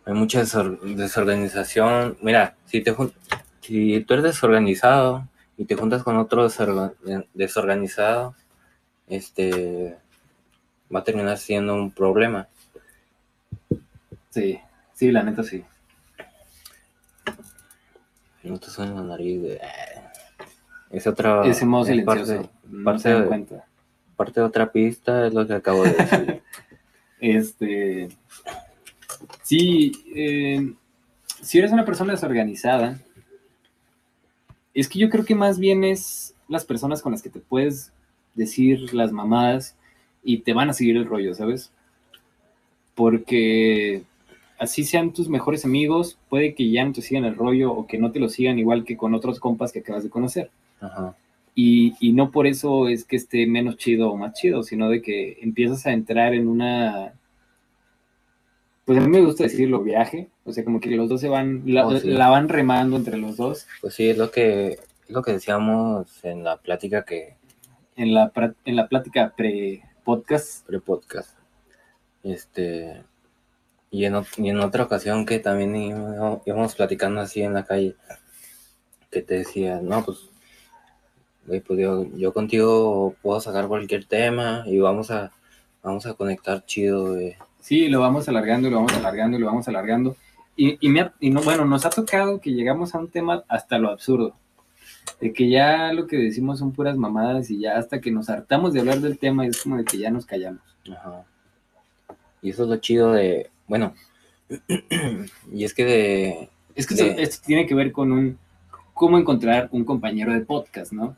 hay 0.05 0.15
mucha 0.15 0.41
desor- 0.43 0.81
desorganización. 0.81 2.17
Mira, 2.23 2.57
si, 2.67 2.81
te 2.83 2.95
si 3.61 4.01
tú 4.01 4.15
eres 4.15 4.25
desorganizado 4.25 5.29
y 5.57 5.65
te 5.65 5.77
juntas 5.77 6.03
con 6.03 6.17
otro 6.17 6.45
desorga- 6.49 6.95
desorganizado, 7.35 8.35
este 9.09 9.97
va 10.95 11.01
a 11.01 11.05
terminar 11.05 11.39
siendo 11.39 11.75
un 11.75 11.91
problema. 11.91 12.49
Sí, 14.31 14.59
sí, 14.95 15.11
la 15.13 15.23
neta 15.23 15.43
sí. 15.43 15.65
No 18.43 18.59
te 18.59 18.71
suena 18.71 18.95
la 18.95 19.03
nariz 19.03 19.41
de... 19.43 19.61
Es 20.91 21.07
otra... 21.07 21.47
Ese 21.47 21.65
modo 21.65 21.85
silencioso. 21.85 22.37
Parte, 22.37 22.51
no 22.69 22.85
parte 22.85 23.03
se 23.03 23.15
de- 23.15 23.27
cuenta. 23.27 23.65
parte 24.17 24.41
de 24.41 24.47
otra 24.47 24.73
pista 24.73 25.27
es 25.27 25.33
lo 25.35 25.47
que 25.47 25.55
acabo 25.55 25.85
de 25.85 25.93
decir. 25.93 26.43
Este. 27.21 28.09
Sí, 29.43 29.93
eh, 30.15 30.73
si 31.43 31.59
eres 31.59 31.73
una 31.73 31.85
persona 31.85 32.13
desorganizada, 32.13 33.01
es 34.75 34.89
que 34.89 34.99
yo 34.99 35.11
creo 35.11 35.25
que 35.25 35.35
más 35.35 35.59
bien 35.59 35.85
es 35.85 36.35
las 36.49 36.65
personas 36.65 37.03
con 37.03 37.13
las 37.13 37.23
que 37.23 37.31
te 37.31 37.41
puedes 37.41 37.93
decir 38.35 38.95
las 38.95 39.13
mamadas 39.13 39.77
y 40.23 40.39
te 40.39 40.53
van 40.53 40.71
a 40.71 40.73
seguir 40.73 40.97
el 40.97 41.07
rollo, 41.07 41.35
¿sabes? 41.35 41.73
Porque 42.95 44.03
así 44.59 44.85
sean 44.85 45.13
tus 45.13 45.29
mejores 45.29 45.65
amigos, 45.65 46.19
puede 46.29 46.55
que 46.55 46.71
ya 46.71 46.85
no 46.85 46.93
te 46.93 47.03
sigan 47.03 47.25
el 47.25 47.35
rollo 47.35 47.73
o 47.73 47.87
que 47.87 47.99
no 47.99 48.13
te 48.13 48.21
lo 48.21 48.29
sigan 48.29 48.59
igual 48.59 48.85
que 48.85 48.97
con 48.97 49.15
otros 49.15 49.41
compas 49.41 49.73
que 49.73 49.81
acabas 49.81 50.05
de 50.05 50.11
conocer. 50.11 50.51
Ajá. 50.81 51.17
Y, 51.55 51.95
y 52.01 52.13
no 52.13 52.31
por 52.31 52.47
eso 52.47 52.89
es 52.89 53.05
que 53.05 53.17
esté 53.17 53.47
menos 53.47 53.77
chido 53.77 54.11
o 54.11 54.17
más 54.17 54.35
chido, 54.35 54.63
sino 54.63 54.89
de 54.89 55.03
que 55.03 55.39
empiezas 55.43 55.85
a 55.87 55.93
entrar 55.93 56.33
en 56.35 56.49
una... 56.49 57.13
Pues 58.93 59.05
a 59.05 59.09
mí 59.09 59.17
me 59.19 59.25
gusta 59.25 59.45
decirlo, 59.45 59.83
viaje. 59.83 60.29
O 60.45 60.53
sea, 60.53 60.65
como 60.65 60.81
que 60.81 60.91
los 60.91 61.09
dos 61.09 61.21
se 61.21 61.29
van, 61.29 61.63
la, 61.65 61.87
Oh, 61.87 61.99
sí. 61.99 62.11
la 62.11 62.29
van 62.29 62.49
remando 62.49 62.97
entre 62.97 63.17
los 63.17 63.39
dos 63.39 63.67
Pues 63.81 63.95
sí, 63.95 64.11
es 64.11 64.19
lo 64.19 64.31
que, 64.31 64.73
es 64.73 65.11
lo 65.11 65.23
que 65.23 65.33
decíamos 65.33 66.23
en 66.25 66.45
la 66.45 66.59
plática 66.59 67.05
que, 67.05 67.37
en 67.97 68.13
la, 68.13 68.31
en 68.65 68.77
la 68.77 68.89
plática 68.89 69.33
pre, 69.37 69.83
Podcast. 70.05 70.67
pre-podcast. 70.67 71.39
Este, 72.23 73.03
y 73.91 74.05
en, 74.05 74.15
y 74.37 74.51
en 74.51 74.61
otra 74.61 74.85
ocasión 74.85 75.25
que 75.25 75.39
también 75.39 75.75
íbamos, 75.75 76.43
íbamos 76.45 76.75
platicando 76.75 77.21
así 77.21 77.43
en 77.43 77.55
la 77.55 77.65
calle, 77.65 77.97
que 79.11 79.23
te 79.23 79.39
decía, 79.39 79.81
no, 79.81 80.05
pues, 80.05 80.29
güey, 81.47 81.61
pues 81.61 81.81
yo, 81.81 82.05
yo 82.15 82.33
contigo 82.33 83.15
puedo 83.23 83.41
sacar 83.41 83.69
cualquier 83.69 84.05
tema 84.05 84.65
y 84.67 84.79
vamos 84.79 85.11
a, 85.11 85.33
vamos 85.83 86.05
a 86.07 86.15
conectar 86.15 86.65
chido, 86.67 87.15
güey. 87.15 87.37
Sí, 87.63 87.89
lo 87.89 88.01
vamos 88.01 88.29
alargando 88.29 88.69
y 88.69 88.71
lo 88.71 88.77
vamos 88.79 88.93
alargando 88.93 89.37
y 89.39 89.41
lo 89.41 89.47
vamos 89.47 89.67
alargando. 89.69 90.17
Y, 90.57 90.77
y, 90.85 90.91
me 90.91 91.01
ha- 91.01 91.15
y 91.21 91.31
no, 91.31 91.41
bueno, 91.43 91.65
nos 91.65 91.87
ha 91.87 91.91
tocado 91.91 92.41
que 92.41 92.53
llegamos 92.53 92.95
a 92.95 92.99
un 92.99 93.09
tema 93.09 93.45
hasta 93.49 93.79
lo 93.79 93.89
absurdo. 93.89 94.35
De 95.21 95.33
que 95.33 95.49
ya 95.49 95.93
lo 95.93 96.07
que 96.07 96.17
decimos 96.17 96.59
son 96.59 96.73
puras 96.73 96.97
mamadas 96.97 97.51
y 97.51 97.61
ya 97.61 97.79
hasta 97.79 98.01
que 98.01 98.11
nos 98.11 98.29
hartamos 98.29 98.73
de 98.75 98.81
hablar 98.81 98.99
del 99.01 99.17
tema 99.19 99.47
es 99.47 99.63
como 99.63 99.77
de 99.77 99.85
que 99.85 99.97
ya 99.99 100.11
nos 100.11 100.27
callamos. 100.27 100.61
Ajá. 100.91 101.25
Y 102.43 102.51
eso 102.51 102.65
es 102.65 102.69
lo 102.69 102.77
chido 102.79 103.13
de, 103.13 103.49
bueno, 103.69 103.95
y 105.53 105.65
es 105.65 105.73
que 105.75 105.85
de, 105.85 106.49
Es 106.75 106.87
que 106.87 106.95
esto, 106.95 107.07
esto 107.07 107.43
tiene 107.47 107.67
que 107.67 107.75
ver 107.75 107.93
con 107.93 108.13
un 108.13 108.39
cómo 108.95 109.19
encontrar 109.19 109.69
un 109.73 109.85
compañero 109.85 110.33
de 110.33 110.41
podcast, 110.41 110.93
¿no? 110.93 111.17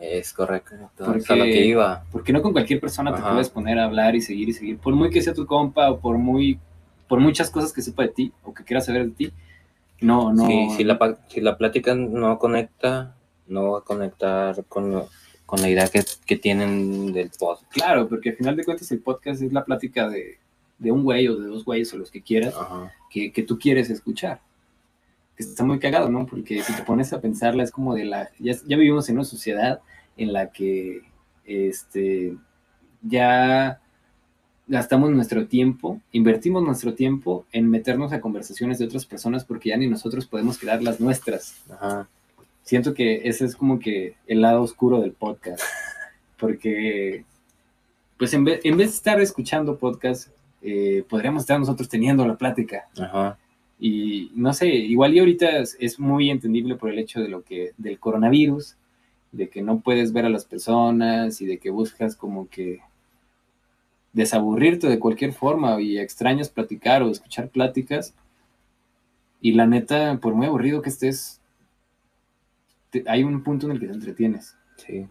Es 0.00 0.32
correcto, 0.32 0.74
Porque- 0.96 1.32
a 1.32 1.36
lo 1.36 1.44
que 1.44 1.64
iba. 1.66 2.04
Porque 2.12 2.32
no 2.32 2.42
con 2.42 2.52
cualquier 2.52 2.80
persona 2.80 3.14
te 3.14 3.22
puedes 3.22 3.48
poner 3.50 3.78
a 3.78 3.84
hablar 3.84 4.14
y 4.14 4.20
seguir 4.20 4.48
y 4.48 4.52
seguir. 4.52 4.78
Por 4.78 4.94
muy 4.94 5.10
que 5.10 5.22
sea 5.22 5.32
tu 5.34 5.46
compa 5.46 5.90
o 5.90 5.98
por 6.00 6.18
muy 6.18 6.58
por 7.08 7.20
muchas 7.20 7.50
cosas 7.50 7.72
que 7.72 7.82
sepa 7.82 8.02
de 8.02 8.08
ti 8.08 8.32
o 8.42 8.52
que 8.52 8.64
quiera 8.64 8.80
saber 8.80 9.04
de 9.06 9.12
ti. 9.12 9.32
No, 10.00 10.32
no. 10.32 10.46
Sí, 10.46 10.68
si 10.76 10.84
la, 10.84 10.98
si 11.28 11.40
la 11.40 11.56
plática 11.56 11.94
no 11.94 12.36
conecta, 12.38 13.14
no 13.46 13.70
va 13.72 13.78
a 13.78 13.82
conectar 13.82 14.64
con, 14.68 14.90
lo- 14.92 15.08
con 15.46 15.62
la 15.62 15.70
idea 15.70 15.86
que, 15.88 16.02
que 16.26 16.36
tienen 16.36 17.12
del 17.12 17.30
post. 17.38 17.62
Claro, 17.70 18.08
porque 18.08 18.30
al 18.30 18.36
final 18.36 18.56
de 18.56 18.64
cuentas 18.64 18.90
el 18.90 18.98
podcast 19.00 19.40
es 19.40 19.52
la 19.52 19.64
plática 19.64 20.08
de, 20.08 20.38
de 20.78 20.90
un 20.90 21.04
güey 21.04 21.28
o 21.28 21.36
de 21.36 21.46
dos 21.46 21.64
güeyes 21.64 21.94
o 21.94 21.96
los 21.96 22.10
que 22.10 22.20
quieras 22.22 22.54
que, 23.08 23.32
que 23.32 23.42
tú 23.44 23.56
quieres 23.58 23.88
escuchar. 23.88 24.40
Que 25.36 25.42
está 25.42 25.64
muy 25.64 25.78
cagado, 25.78 26.08
¿no? 26.08 26.26
Porque 26.26 26.62
si 26.62 26.72
te 26.72 26.82
pones 26.82 27.12
a 27.12 27.20
pensarla 27.20 27.62
es 27.62 27.70
como 27.70 27.94
de 27.94 28.04
la... 28.04 28.30
Ya, 28.38 28.54
ya 28.66 28.76
vivimos 28.76 29.08
en 29.08 29.16
una 29.16 29.24
sociedad 29.24 29.80
en 30.16 30.32
la 30.32 30.50
que 30.50 31.02
este, 31.44 32.36
ya 33.02 33.80
gastamos 34.66 35.10
nuestro 35.10 35.46
tiempo, 35.46 36.00
invertimos 36.12 36.62
nuestro 36.62 36.94
tiempo 36.94 37.46
en 37.52 37.70
meternos 37.70 38.12
a 38.12 38.20
conversaciones 38.20 38.78
de 38.78 38.86
otras 38.86 39.06
personas 39.06 39.44
porque 39.44 39.68
ya 39.68 39.76
ni 39.76 39.86
nosotros 39.86 40.26
podemos 40.26 40.58
crear 40.58 40.82
las 40.82 41.00
nuestras. 41.00 41.62
Ajá. 41.70 42.08
Siento 42.62 42.94
que 42.94 43.28
ese 43.28 43.44
es 43.44 43.54
como 43.54 43.78
que 43.78 44.16
el 44.26 44.40
lado 44.40 44.62
oscuro 44.62 45.00
del 45.00 45.12
podcast. 45.12 45.62
Porque, 46.38 47.24
pues 48.18 48.34
en 48.34 48.44
vez, 48.44 48.60
en 48.64 48.76
vez 48.76 48.88
de 48.88 48.96
estar 48.96 49.20
escuchando 49.20 49.78
podcast, 49.78 50.28
eh, 50.62 51.04
podríamos 51.08 51.44
estar 51.44 51.60
nosotros 51.60 51.88
teniendo 51.88 52.26
la 52.26 52.36
plática. 52.36 52.88
Ajá. 52.98 53.38
Y 53.78 54.32
no 54.34 54.54
sé, 54.54 54.68
igual 54.68 55.14
y 55.14 55.18
ahorita 55.18 55.58
es, 55.58 55.76
es 55.80 55.98
muy 56.00 56.30
entendible 56.30 56.76
por 56.76 56.90
el 56.90 56.98
hecho 56.98 57.20
de 57.20 57.28
lo 57.28 57.42
que, 57.42 57.72
del 57.76 57.98
coronavirus, 57.98 58.76
de 59.32 59.48
que 59.50 59.60
no 59.60 59.80
puedes 59.80 60.12
ver 60.14 60.24
a 60.24 60.30
las 60.30 60.46
personas 60.46 61.40
y 61.42 61.46
de 61.46 61.58
que 61.58 61.68
buscas 61.70 62.16
como 62.16 62.48
que 62.48 62.80
desaburrirte 64.12 64.88
de 64.88 64.98
cualquier 64.98 65.32
forma 65.32 65.80
y 65.80 65.98
extrañas 65.98 66.48
platicar 66.48 67.02
o 67.02 67.10
escuchar 67.10 67.50
pláticas. 67.50 68.14
Y 69.42 69.52
la 69.52 69.66
neta, 69.66 70.18
por 70.20 70.34
muy 70.34 70.46
aburrido 70.46 70.80
que 70.80 70.88
estés, 70.88 71.40
te- 72.90 73.04
hay 73.06 73.24
un 73.24 73.42
punto 73.42 73.66
en 73.66 73.72
el 73.72 73.80
que 73.80 73.88
te 73.88 73.92
entretienes 73.92 74.56
Sí. 74.76 75.06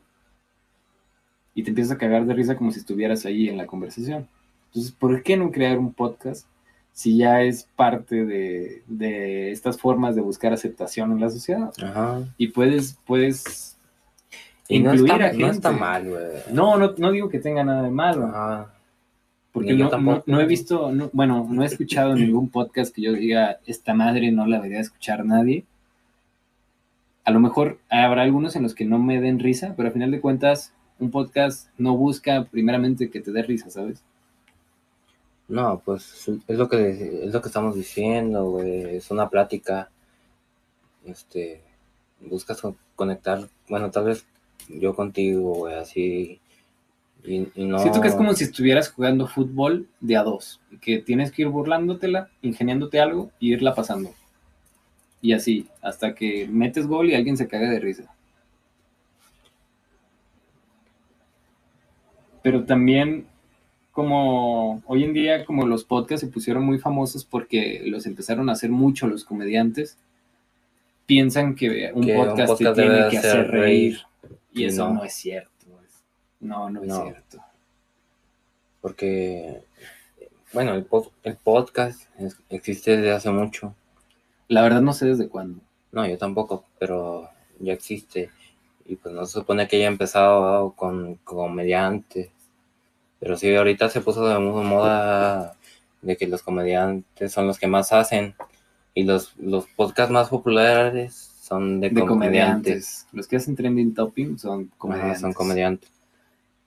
y 1.53 1.63
te 1.63 1.69
empiezas 1.69 1.93
a 1.93 1.97
cagar 1.99 2.25
de 2.25 2.33
risa 2.33 2.55
como 2.57 2.71
si 2.71 2.79
estuvieras 2.79 3.25
ahí 3.25 3.47
en 3.47 3.57
la 3.57 3.67
conversación. 3.67 4.27
Entonces, 4.67 4.91
¿por 4.91 5.21
qué 5.23 5.37
no 5.37 5.51
crear 5.51 5.77
un 5.77 5.93
podcast 5.93 6.47
si 6.97 7.17
ya 7.17 7.41
es 7.41 7.65
parte 7.75 8.23
de, 8.25 8.81
de 8.87 9.51
estas 9.51 9.77
formas 9.77 10.15
de 10.15 10.21
buscar 10.21 10.53
aceptación 10.53 11.11
en 11.11 11.19
la 11.19 11.29
sociedad? 11.29 11.73
Ajá. 11.83 12.23
Y 12.37 12.47
puedes, 12.47 12.97
puedes 13.05 13.77
Y 14.69 14.79
no 14.79 14.93
incluir 14.93 15.11
está, 15.11 15.25
a 15.25 15.33
no 15.33 15.37
gente. 15.39 15.51
está 15.51 15.71
mal, 15.71 16.07
güey. 16.09 16.23
No, 16.53 16.77
no, 16.77 16.93
no 16.97 17.11
digo 17.11 17.27
que 17.27 17.39
tenga 17.39 17.65
nada 17.65 17.83
de 17.83 17.89
malo, 17.91 18.27
Ajá. 18.27 18.73
porque 19.51 19.73
no, 19.73 19.89
tampoco. 19.89 20.23
no- 20.25 20.35
no 20.37 20.41
he 20.41 20.45
visto, 20.45 20.89
no- 20.93 21.09
bueno, 21.11 21.45
no 21.49 21.63
he 21.63 21.65
escuchado 21.65 22.15
ningún 22.15 22.49
podcast 22.49 22.95
que 22.95 23.01
yo 23.01 23.11
diga, 23.11 23.59
esta 23.65 23.93
madre 23.93 24.31
no 24.31 24.47
la 24.47 24.57
debería 24.57 24.79
escuchar 24.79 25.25
nadie. 25.25 25.65
A 27.25 27.31
lo 27.31 27.41
mejor 27.41 27.79
habrá 27.89 28.21
algunos 28.21 28.55
en 28.55 28.63
los 28.63 28.73
que 28.73 28.85
no 28.85 28.99
me 28.99 29.19
den 29.19 29.39
risa, 29.39 29.73
pero 29.75 29.89
a 29.89 29.91
final 29.91 30.11
de 30.11 30.21
cuentas, 30.21 30.73
un 30.99 31.11
podcast 31.11 31.67
no 31.77 31.97
busca 31.97 32.45
primeramente 32.45 33.09
que 33.09 33.19
te 33.19 33.31
dé 33.33 33.41
risa, 33.43 33.69
¿sabes? 33.69 34.01
No, 35.47 35.81
pues 35.85 36.27
es 36.47 36.57
lo 36.57 36.67
que 36.67 37.23
es 37.25 37.33
lo 37.33 37.41
que 37.41 37.47
estamos 37.47 37.75
diciendo, 37.75 38.45
güey. 38.49 38.95
Es 38.97 39.11
una 39.11 39.29
plática. 39.29 39.89
Este, 41.05 41.61
buscas 42.19 42.59
co- 42.61 42.75
conectar, 42.95 43.47
bueno, 43.69 43.91
tal 43.91 44.05
vez 44.05 44.25
yo 44.67 44.95
contigo, 44.95 45.53
güey, 45.53 45.75
así. 45.75 46.39
Y, 47.23 47.47
y 47.55 47.65
no. 47.65 47.77
Siento 47.79 48.01
que 48.01 48.07
es 48.07 48.15
como 48.15 48.33
si 48.33 48.43
estuvieras 48.45 48.91
jugando 48.91 49.27
fútbol 49.27 49.87
de 49.99 50.17
a 50.17 50.23
dos, 50.23 50.61
que 50.81 50.99
tienes 50.99 51.31
que 51.31 51.43
ir 51.43 51.47
burlándotela, 51.49 52.29
ingeniándote 52.41 52.99
algo 52.99 53.31
y 53.39 53.53
irla 53.53 53.75
pasando. 53.75 54.13
Y 55.21 55.33
así, 55.33 55.67
hasta 55.81 56.13
que 56.15 56.47
metes 56.47 56.87
gol 56.87 57.09
y 57.09 57.15
alguien 57.15 57.37
se 57.37 57.47
caga 57.47 57.69
de 57.69 57.79
risa. 57.79 58.11
Pero 62.43 62.63
también, 62.65 63.27
como 63.95 64.83
hoy 64.87 65.05
en 65.05 65.13
día, 65.13 65.45
como 65.45 65.65
los 65.65 65.85
podcasts 65.85 66.19
se 66.27 66.31
pusieron 66.31 66.63
muy 66.65 66.77
famosos 66.79 67.23
porque 67.23 67.81
los 67.85 68.05
empezaron 68.05 68.49
a 68.49 68.51
hacer 68.51 68.69
mucho 68.69 69.07
los 69.07 69.23
comediantes, 69.23 69.97
piensan 71.05 71.55
que 71.55 71.91
un 71.93 72.03
Que 72.05 72.17
un 72.17 72.25
podcast, 72.27 72.57
te 72.57 72.63
debe 72.65 72.75
tiene 72.83 73.09
que 73.09 73.17
hacer 73.17 73.47
reír. 73.49 73.99
Y 74.53 74.63
Y 74.63 74.65
eso 74.65 74.89
no. 74.89 74.95
no 74.95 75.03
es 75.05 75.13
cierto. 75.13 75.49
No, 76.41 76.69
no 76.69 76.81
es 76.83 76.87
No. 76.89 77.03
cierto. 77.03 77.39
Porque, 78.81 79.61
bueno, 80.53 80.73
el, 80.75 80.87
pod- 80.87 81.11
el 81.23 81.37
podcast 81.37 82.01
es- 82.19 82.37
existe 82.49 82.97
desde 82.97 83.11
hace 83.13 83.31
mucho. 83.31 83.73
La 84.47 84.61
verdad 84.61 84.81
no 84.81 84.93
sé 84.93 85.07
desde 85.07 85.27
cuándo. 85.29 85.59
No, 85.91 86.05
yo 86.07 86.17
tampoco, 86.17 86.65
pero 86.79 87.29
ya 87.59 87.73
existe. 87.73 88.29
Y 88.85 88.97
pues 88.97 89.15
no 89.15 89.25
se 89.25 89.39
supone 89.39 89.67
que 89.67 89.77
haya 89.77 89.87
empezado 89.87 90.73
con 90.73 91.15
comediantes. 91.23 92.29
Pero 93.19 93.37
sí, 93.37 93.53
ahorita 93.55 93.89
se 93.89 94.01
puso 94.01 94.27
de 94.27 94.37
mo- 94.39 94.63
moda 94.63 95.55
de 96.01 96.17
que 96.17 96.27
los 96.27 96.41
comediantes 96.43 97.31
son 97.31 97.47
los 97.47 97.57
que 97.59 97.67
más 97.67 97.91
hacen. 97.91 98.35
Y 98.93 99.03
los, 99.03 99.35
los 99.37 99.65
podcasts 99.75 100.11
más 100.11 100.29
populares 100.29 101.33
son 101.41 101.79
de, 101.81 101.89
De 101.89 102.05
comediantes. 102.05 102.07
comediantes. 102.07 103.07
Los 103.11 103.27
que 103.27 103.35
hacen 103.37 103.55
trending 103.55 103.93
topping 103.93 104.37
son 104.39 104.71
comediantes. 104.77 105.21
son 105.21 105.33
comediantes. 105.33 105.89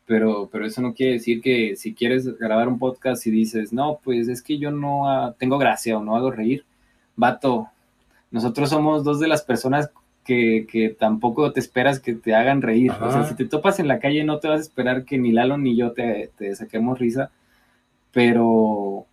Pero, 0.06 0.48
pero 0.50 0.64
eso 0.66 0.80
no 0.80 0.94
quiere 0.94 1.14
decir 1.14 1.40
que 1.42 1.76
si 1.76 1.94
quieres 1.94 2.26
grabar 2.38 2.66
un 2.68 2.78
podcast 2.78 3.26
y 3.26 3.30
dices, 3.30 3.72
no, 3.72 3.98
pues 4.02 4.28
es 4.28 4.42
que 4.42 4.58
yo 4.58 4.70
no 4.70 5.08
ah, 5.08 5.34
tengo 5.38 5.58
gracia 5.58 5.98
o 5.98 6.02
no 6.02 6.16
hago 6.16 6.30
reír, 6.30 6.64
vato, 7.14 7.68
nosotros 8.30 8.70
somos 8.70 9.04
dos 9.04 9.20
de 9.20 9.28
las 9.28 9.42
personas 9.42 9.90
que, 10.28 10.66
que 10.70 10.90
tampoco 10.90 11.52
te 11.54 11.60
esperas 11.60 12.00
que 12.00 12.12
te 12.12 12.34
hagan 12.34 12.60
reír. 12.60 12.90
O 12.92 13.10
sea, 13.10 13.24
si 13.24 13.34
te 13.34 13.46
topas 13.46 13.80
en 13.80 13.88
la 13.88 13.98
calle 13.98 14.24
no 14.24 14.40
te 14.40 14.48
vas 14.48 14.58
a 14.58 14.62
esperar 14.62 15.04
que 15.06 15.16
ni 15.16 15.32
Lalo 15.32 15.56
ni 15.56 15.74
yo 15.74 15.92
te, 15.92 16.30
te 16.36 16.54
saquemos 16.54 16.98
risa, 16.98 17.30
pero 18.12 19.06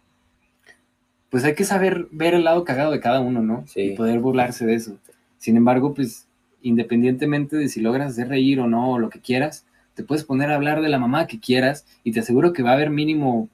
pues 1.30 1.44
hay 1.46 1.56
que 1.56 1.64
saber 1.64 2.08
ver 2.12 2.34
el 2.34 2.44
lado 2.44 2.64
cagado 2.66 2.92
de 2.92 3.00
cada 3.00 3.22
uno, 3.22 3.42
¿no? 3.42 3.64
Sí. 3.68 3.82
Y 3.82 3.96
poder 3.96 4.20
burlarse 4.20 4.66
de 4.66 4.76
eso. 4.76 4.98
Sin 5.38 5.56
embargo, 5.58 5.94
pues 5.94 6.28
independientemente 6.62 7.56
de 7.56 7.70
si 7.70 7.80
logras 7.82 8.12
hacer 8.12 8.28
reír 8.30 8.60
o 8.60 8.68
no, 8.68 8.92
o 8.92 9.00
lo 9.00 9.10
que 9.10 9.20
quieras, 9.20 9.66
te 9.94 10.04
puedes 10.04 10.24
poner 10.26 10.52
a 10.52 10.56
hablar 10.56 10.82
de 10.82 10.90
la 10.90 11.00
mamá 11.00 11.28
que 11.28 11.40
quieras 11.40 11.86
y 12.04 12.12
te 12.12 12.20
aseguro 12.20 12.54
que 12.54 12.64
va 12.64 12.72
a 12.72 12.74
haber 12.74 12.90
mínimo 12.90 13.48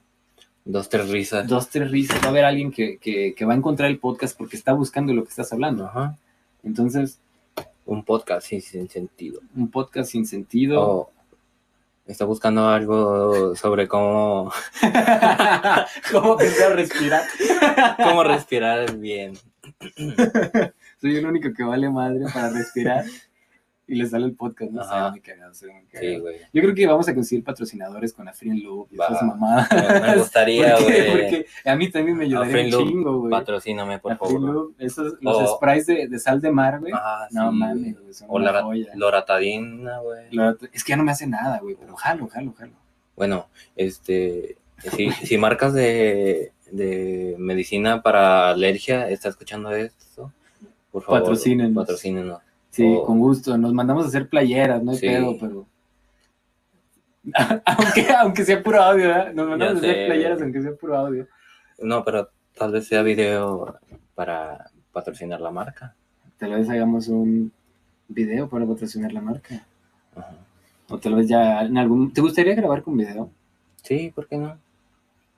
Dos, 0.64 0.88
tres 0.88 1.08
risas. 1.10 1.46
dos, 1.48 1.68
tres 1.70 1.90
risas, 1.90 2.20
va 2.22 2.26
a 2.26 2.30
haber 2.30 2.44
alguien 2.44 2.70
que, 2.72 2.96
que- 2.98 3.34
que 3.36 3.44
va 3.44 3.52
a 3.54 3.56
encontrar 3.56 3.90
el 3.90 3.98
podcast 3.98 4.36
porque 4.36 4.56
está 4.56 4.72
buscando 4.72 5.12
lo 5.12 5.24
que 5.24 5.30
estás 5.30 5.52
hablando. 5.52 5.86
Ajá. 5.86 6.16
Entonces, 6.64 7.18
Un 7.84 8.04
podcast 8.04 8.46
sin 8.46 8.88
sentido. 8.88 9.40
un 9.54 9.70
podcast 9.70 10.10
sin 10.10 10.26
sentido. 10.26 11.10
Está 12.06 12.24
buscando 12.24 12.68
algo 12.68 13.54
sobre 13.54 13.86
cómo, 13.86 14.52
¿Cómo 16.12 16.36
a 16.36 16.68
respirar? 16.70 17.22
cómo 17.96 18.24
respirar 18.24 18.96
bien. 18.96 19.34
Soy 21.00 21.16
el 21.16 21.26
único 21.26 21.52
que 21.56 21.62
vale 21.62 21.88
madre 21.88 22.24
para 22.32 22.50
respirar 22.50 23.04
y 23.92 23.96
le 23.96 24.06
sale 24.06 24.24
el 24.24 24.32
podcast, 24.32 24.70
no 24.72 24.82
sé, 24.82 25.10
muy 25.10 25.20
cagado, 25.20 25.52
Sí, 25.52 25.66
güey. 26.18 26.36
Yo 26.50 26.62
creo 26.62 26.74
que 26.74 26.86
vamos 26.86 27.06
a 27.08 27.14
conseguir 27.14 27.44
patrocinadores 27.44 28.14
con 28.14 28.26
Afrin 28.26 28.62
Loop 28.64 28.88
y 28.90 28.94
esas 28.94 29.22
mamadas. 29.22 29.68
Me, 29.70 30.16
gustaría, 30.18 30.78
güey. 30.80 31.10
Porque 31.10 31.46
a 31.66 31.76
mí 31.76 31.90
también 31.90 32.16
me 32.16 32.24
ayudaría 32.24 32.78
un 32.78 32.86
chingo, 32.88 33.18
güey. 33.20 33.30
Patrocíname, 33.30 33.98
por 33.98 34.12
Afrin 34.12 34.30
favor. 34.30 34.50
Loop, 34.54 34.74
esos, 34.78 35.14
los 35.20 35.56
sprays 35.56 35.84
de, 35.84 36.08
de 36.08 36.18
sal 36.18 36.40
de 36.40 36.50
mar, 36.50 36.80
güey. 36.80 36.92
Ah, 36.96 37.28
no 37.32 37.50
sí, 37.50 37.56
mames, 37.58 38.00
güey. 38.00 38.14
O 38.28 38.38
la 38.38 38.62
joya. 38.62 38.92
loratadina, 38.94 39.98
güey. 39.98 40.26
Es 40.72 40.82
que 40.82 40.90
ya 40.90 40.96
no 40.96 41.04
me 41.04 41.12
hace 41.12 41.26
nada, 41.26 41.58
güey, 41.60 41.76
pero 41.78 41.94
jalo, 41.94 42.28
jalo, 42.28 42.54
jalo. 42.54 42.72
Bueno, 43.14 43.48
este, 43.76 44.56
si, 44.78 45.10
si 45.10 45.36
marcas 45.36 45.74
de, 45.74 46.52
de 46.70 47.36
medicina 47.38 48.00
para 48.00 48.48
alergia 48.48 49.10
está 49.10 49.28
escuchando 49.28 49.70
esto, 49.72 50.32
por 50.90 51.02
favor, 51.02 51.20
Patrocínenos. 51.20 51.74
patrocínenos. 51.74 52.40
Sí, 52.72 52.98
con 53.06 53.18
gusto. 53.20 53.56
Nos 53.58 53.72
mandamos 53.72 54.04
a 54.04 54.08
hacer 54.08 54.28
playeras, 54.28 54.82
no 54.82 54.90
hay 54.92 54.96
Sí. 54.98 55.06
pedo, 55.06 55.36
pero. 55.38 55.66
aunque, 57.66 58.10
aunque 58.18 58.44
sea 58.44 58.62
puro 58.62 58.82
audio, 58.82 59.08
¿verdad? 59.08 59.32
Nos 59.32 59.48
mandamos 59.48 59.74
a 59.76 59.78
hacer 59.78 60.06
playeras, 60.06 60.42
aunque 60.42 60.62
sea 60.62 60.72
puro 60.74 60.96
audio. 60.96 61.28
No, 61.78 62.04
pero 62.04 62.28
tal 62.56 62.72
vez 62.72 62.86
sea 62.88 63.02
video 63.02 63.78
para 64.14 64.70
patrocinar 64.92 65.40
la 65.40 65.50
marca. 65.50 65.94
Tal 66.38 66.54
vez 66.54 66.68
hagamos 66.68 67.08
un 67.08 67.52
video 68.08 68.48
para 68.48 68.66
patrocinar 68.66 69.12
la 69.12 69.20
marca. 69.20 69.64
Ajá. 70.16 70.34
O 70.88 70.98
tal 70.98 71.14
vez 71.14 71.28
ya 71.28 71.62
en 71.62 71.78
algún. 71.78 72.12
¿Te 72.12 72.20
gustaría 72.20 72.54
grabar 72.54 72.82
con 72.82 72.96
video? 72.96 73.30
Sí, 73.82 74.10
¿por 74.14 74.26
qué 74.26 74.36
no? 74.38 74.58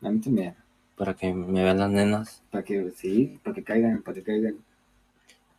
A 0.03 0.11
mí 0.11 0.21
también. 0.21 0.55
Para 0.97 1.15
que 1.15 1.33
me 1.35 1.63
vean 1.63 1.79
las 1.79 1.91
nenas. 1.91 2.43
Para 2.51 2.63
que, 2.65 2.91
sí, 2.93 3.39
para 3.43 3.55
que 3.55 3.63
caigan, 3.65 4.03
para 4.03 4.15
que 4.15 4.23
caigan. 4.23 4.57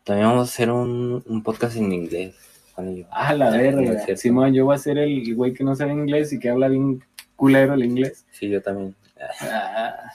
También 0.06 0.30
vamos 0.30 0.48
a 0.48 0.52
hacer 0.54 0.72
un, 0.72 1.24
un 1.26 1.44
podcast 1.44 1.76
en 1.76 1.92
inglés. 1.92 2.36
Yo. 2.78 3.06
Ah, 3.10 3.34
la 3.34 3.52
no 3.52 3.58
verga. 3.58 4.18
Simón, 4.18 4.54
yo 4.54 4.66
voy 4.66 4.76
a 4.76 4.80
ser 4.80 4.98
el 5.00 5.34
güey 5.34 5.54
que 5.54 5.64
no 5.64 5.76
sabe 5.76 5.94
inglés 5.94 6.32
y 6.32 6.40
que 6.40 6.50
habla 6.50 6.68
bien 6.68 7.04
culero 7.36 7.74
el 7.74 7.84
inglés. 7.84 8.26
Sí, 8.32 8.50
yo 8.50 8.62
también. 8.62 8.96
Ah. 9.42 10.12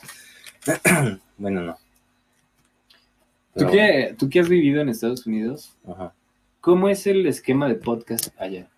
Bueno, 1.38 1.62
no. 1.62 1.78
¿Tú, 3.54 3.66
qué, 3.70 4.14
¿Tú 4.18 4.28
qué 4.28 4.40
has 4.40 4.48
vivido 4.48 4.82
en 4.82 4.90
Estados 4.90 5.26
Unidos? 5.26 5.74
Ajá. 5.88 6.12
¿Cómo 6.60 6.90
es 6.90 7.06
el 7.06 7.26
esquema 7.26 7.66
de 7.66 7.76
podcast 7.76 8.28
allá? 8.38 8.68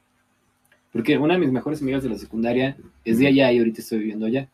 Porque 0.92 1.18
una 1.18 1.34
de 1.34 1.40
mis 1.40 1.50
mejores 1.50 1.82
amigas 1.82 2.04
de 2.04 2.10
la 2.10 2.18
secundaria 2.18 2.76
es 3.04 3.18
de 3.18 3.26
allá 3.26 3.50
y 3.50 3.58
ahorita 3.58 3.80
estoy 3.80 3.98
viviendo 3.98 4.26
allá. 4.26 4.48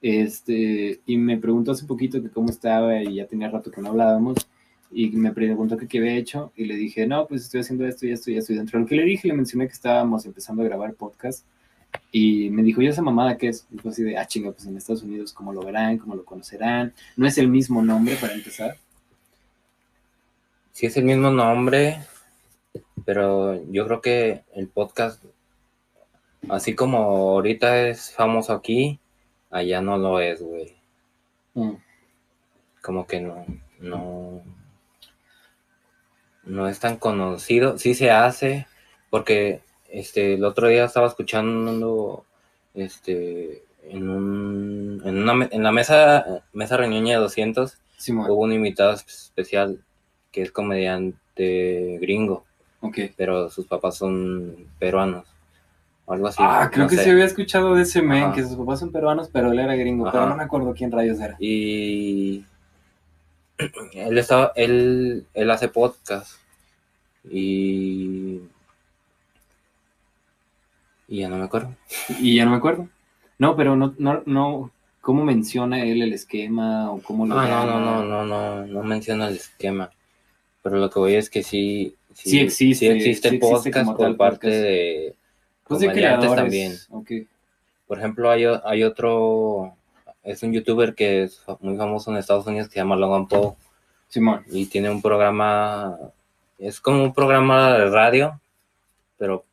Este, 0.00 1.00
y 1.04 1.18
me 1.18 1.36
preguntó 1.36 1.72
hace 1.72 1.84
poquito 1.84 2.22
que 2.22 2.30
cómo 2.30 2.48
estaba 2.48 3.02
y 3.02 3.16
ya 3.16 3.26
tenía 3.26 3.50
rato 3.50 3.70
que 3.70 3.82
no 3.82 3.90
hablábamos. 3.90 4.38
Y 4.90 5.10
me 5.10 5.32
preguntó 5.32 5.76
que 5.76 5.88
qué 5.88 5.98
había 5.98 6.16
hecho 6.16 6.52
y 6.56 6.64
le 6.64 6.76
dije, 6.76 7.06
no, 7.06 7.26
pues 7.26 7.42
estoy 7.42 7.60
haciendo 7.60 7.86
esto 7.86 8.06
y 8.06 8.12
esto 8.12 8.30
y 8.30 8.36
esto. 8.36 8.52
Y 8.52 8.56
dentro 8.56 8.78
de 8.78 8.84
lo 8.84 8.88
que 8.88 8.96
le 8.96 9.04
dije, 9.04 9.28
le 9.28 9.34
mencioné 9.34 9.66
que 9.66 9.72
estábamos 9.72 10.24
empezando 10.26 10.62
a 10.62 10.66
grabar 10.66 10.94
podcast. 10.94 11.44
Y 12.12 12.50
me 12.50 12.62
dijo, 12.62 12.82
¿y 12.82 12.86
esa 12.86 13.02
mamada 13.02 13.36
qué 13.36 13.48
es? 13.48 13.66
Y 13.70 13.78
fue 13.78 13.90
así 13.90 14.02
de, 14.02 14.16
ah, 14.16 14.26
chinga, 14.26 14.52
pues 14.52 14.66
en 14.66 14.76
Estados 14.76 15.02
Unidos, 15.02 15.32
¿cómo 15.32 15.52
lo 15.52 15.62
verán? 15.62 15.98
¿Cómo 15.98 16.14
lo 16.14 16.24
conocerán? 16.24 16.92
No 17.16 17.26
es 17.26 17.38
el 17.38 17.48
mismo 17.48 17.82
nombre 17.82 18.16
para 18.16 18.34
empezar. 18.34 18.76
Sí 20.72 20.86
es 20.86 20.96
el 20.96 21.04
mismo 21.04 21.30
nombre, 21.30 21.98
pero 23.04 23.64
yo 23.70 23.86
creo 23.86 24.00
que 24.00 24.44
el 24.54 24.68
podcast, 24.68 25.24
así 26.48 26.74
como 26.74 26.98
ahorita 26.98 27.88
es 27.88 28.12
famoso 28.12 28.52
aquí, 28.52 29.00
allá 29.50 29.80
no 29.80 29.96
lo 29.96 30.20
es, 30.20 30.42
güey. 30.42 30.76
Mm. 31.54 31.76
Como 32.82 33.06
que 33.06 33.20
no, 33.20 33.46
no, 33.80 34.42
no 36.46 36.68
es 36.68 36.80
tan 36.80 36.96
conocido. 36.96 37.78
Sí 37.78 37.94
se 37.94 38.10
hace, 38.10 38.66
porque 39.10 39.60
este, 39.90 40.34
el 40.34 40.44
otro 40.44 40.68
día 40.68 40.84
estaba 40.84 41.08
escuchando, 41.08 42.24
este, 42.74 43.64
en 43.90 44.08
un, 44.08 45.02
en 45.04 45.16
una, 45.18 45.48
en 45.50 45.62
la 45.62 45.72
mesa, 45.72 46.42
mesa 46.52 46.76
reunión 46.76 47.04
de 47.04 47.14
200, 47.14 47.78
Simón, 47.96 48.30
hubo 48.30 48.42
un 48.44 48.52
invitado 48.52 48.92
especial 48.92 49.80
que 50.32 50.42
es 50.42 50.52
comediante 50.52 51.98
gringo, 52.00 52.44
ok. 52.80 52.98
pero 53.16 53.48
sus 53.50 53.66
papás 53.66 53.96
son 53.96 54.68
peruanos. 54.78 55.26
O 56.04 56.12
algo 56.12 56.28
así. 56.28 56.38
Ah, 56.40 56.68
creo 56.72 56.84
no 56.84 56.90
que 56.90 56.98
sí 56.98 57.10
había 57.10 57.24
escuchado 57.24 57.74
de 57.74 57.82
ese 57.82 58.00
men, 58.00 58.24
Ajá. 58.24 58.34
que 58.34 58.42
sus 58.44 58.56
papás 58.56 58.78
son 58.78 58.92
peruanos, 58.92 59.28
pero 59.32 59.50
él 59.50 59.58
era 59.58 59.74
gringo, 59.74 60.08
pero 60.10 60.28
no 60.28 60.36
me 60.36 60.44
acuerdo 60.44 60.72
quién 60.72 60.92
rayos 60.92 61.18
era. 61.20 61.36
Y 61.40 62.44
él 63.92 64.18
estaba, 64.18 64.52
él, 64.56 65.26
él 65.34 65.50
hace 65.50 65.68
podcast. 65.68 66.40
Y 67.28 68.40
y 71.08 71.20
ya 71.20 71.28
no 71.28 71.36
me 71.38 71.44
acuerdo. 71.44 71.74
Y 72.20 72.36
ya 72.36 72.44
no 72.44 72.50
me 72.52 72.56
acuerdo. 72.56 72.88
No, 73.38 73.56
pero 73.56 73.76
no, 73.76 73.94
no, 73.98 74.22
no, 74.26 74.70
¿cómo 75.00 75.24
menciona 75.24 75.84
él 75.84 76.02
el 76.02 76.12
esquema 76.12 76.90
o 76.90 77.00
cómo 77.00 77.26
lo 77.26 77.38
Ah, 77.38 77.64
no, 77.66 77.80
no, 77.80 78.04
no, 78.04 78.24
no, 78.24 78.24
no, 78.24 78.66
no 78.66 78.82
menciona 78.82 79.28
el 79.28 79.36
esquema. 79.36 79.90
Pero 80.62 80.78
lo 80.78 80.90
que 80.90 80.98
voy 80.98 81.14
es 81.14 81.30
que 81.30 81.42
sí, 81.42 81.94
Sí 82.12 82.40
existe, 82.40 82.86
sí 82.86 82.92
existe 82.92 83.28
sí 83.28 83.36
el 83.36 83.36
existe 83.36 83.38
podcast 83.38 83.86
por 83.90 83.98
tal 83.98 84.16
parte 84.16 84.46
podcast. 84.48 84.62
de 84.62 85.14
Pues 85.64 85.80
de 85.80 85.92
creadores. 85.92 86.34
también. 86.34 86.72
Por 87.86 87.98
ejemplo, 87.98 88.30
hay, 88.30 88.44
hay 88.64 88.82
otro, 88.82 89.76
es 90.26 90.42
un 90.42 90.52
youtuber 90.52 90.94
que 90.94 91.22
es 91.22 91.42
muy 91.60 91.76
famoso 91.76 92.10
en 92.10 92.18
Estados 92.18 92.46
Unidos 92.46 92.68
que 92.68 92.74
se 92.74 92.80
llama 92.80 92.96
Logan 92.96 93.26
Paul 93.28 93.54
Simón. 94.08 94.44
y 94.50 94.66
tiene 94.66 94.90
un 94.90 95.00
programa, 95.00 95.96
es 96.58 96.80
como 96.80 97.02
un 97.04 97.14
programa 97.14 97.72
de 97.78 97.88
radio, 97.90 98.40
pero 99.18 99.44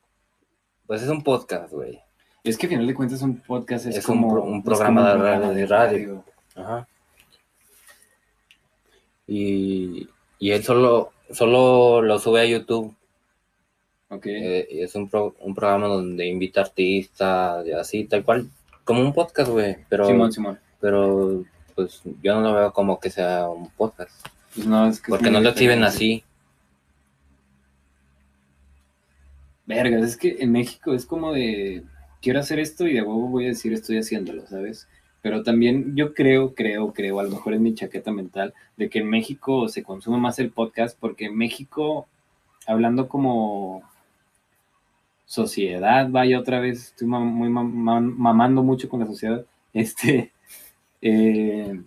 pues 0.86 1.02
es 1.02 1.08
un 1.08 1.22
podcast, 1.22 1.72
güey. 1.72 2.00
Es 2.42 2.58
que 2.58 2.66
al 2.66 2.70
final 2.72 2.86
de 2.86 2.94
cuentas 2.94 3.22
un 3.22 3.38
podcast 3.40 3.86
es, 3.86 3.96
Es 3.96 4.08
un 4.08 4.16
como 4.20 4.34
pro- 4.34 4.42
un 4.44 4.58
es 4.58 4.64
programa 4.64 5.00
como 5.00 5.06
de 5.08 5.14
un 5.14 5.20
radio- 5.22 5.32
programa 5.40 5.54
de 5.54 5.66
radio. 5.66 6.24
Ajá. 6.56 6.88
Y, 9.26 10.08
y 10.38 10.50
él 10.50 10.62
solo, 10.62 11.12
solo 11.30 12.02
lo 12.02 12.18
sube 12.18 12.40
a 12.42 12.44
YouTube. 12.46 12.94
Ok. 14.10 14.26
eh, 14.26 14.68
y 14.70 14.82
es 14.82 14.94
un, 14.94 15.08
pro- 15.08 15.34
un 15.40 15.54
programa 15.54 15.86
donde 15.86 16.26
invita 16.26 16.60
artistas 16.60 17.66
y 17.66 17.72
así, 17.72 18.04
tal 18.04 18.22
cual, 18.24 18.48
como 18.84 19.00
un 19.00 19.12
podcast, 19.14 19.50
güey. 19.50 19.78
Pero, 19.88 20.06
Simón, 20.06 20.30
Simón. 20.32 20.60
Pero 20.84 21.42
pues 21.74 22.02
yo 22.22 22.34
no 22.34 22.42
lo 22.42 22.52
veo 22.52 22.72
como 22.74 23.00
que 23.00 23.08
sea 23.08 23.48
un 23.48 23.70
podcast. 23.70 24.10
Pues 24.54 24.66
no, 24.66 24.86
es 24.86 25.00
que 25.00 25.08
Porque 25.08 25.30
no 25.30 25.40
lo 25.40 25.50
diferente. 25.52 25.86
así. 25.86 26.24
Vergas, 29.66 30.02
es 30.02 30.16
que 30.18 30.36
en 30.40 30.52
México 30.52 30.92
es 30.92 31.06
como 31.06 31.32
de 31.32 31.84
quiero 32.20 32.38
hacer 32.40 32.58
esto 32.58 32.86
y 32.86 32.92
de 32.92 33.00
huevo 33.02 33.28
voy 33.28 33.46
a 33.46 33.48
decir 33.48 33.72
estoy 33.72 33.96
haciéndolo, 33.96 34.46
¿sabes? 34.46 34.86
Pero 35.22 35.42
también 35.42 35.96
yo 35.96 36.12
creo, 36.12 36.54
creo, 36.54 36.92
creo, 36.92 37.18
a 37.18 37.22
lo 37.22 37.30
mejor 37.30 37.54
es 37.54 37.60
mi 37.60 37.74
chaqueta 37.74 38.12
mental, 38.12 38.52
de 38.76 38.90
que 38.90 38.98
en 38.98 39.08
México 39.08 39.68
se 39.70 39.82
consume 39.82 40.18
más 40.18 40.38
el 40.38 40.50
podcast 40.50 40.98
porque 41.00 41.24
en 41.26 41.36
México, 41.38 42.06
hablando 42.66 43.08
como 43.08 43.82
sociedad, 45.24 46.08
vaya 46.10 46.38
otra 46.38 46.60
vez, 46.60 46.88
estoy 46.88 47.08
muy 47.08 47.48
mam- 47.48 47.72
mam- 47.72 48.14
mamando 48.16 48.62
mucho 48.62 48.90
con 48.90 49.00
la 49.00 49.06
sociedad, 49.06 49.46
este, 49.72 50.30
eh, 51.04 51.80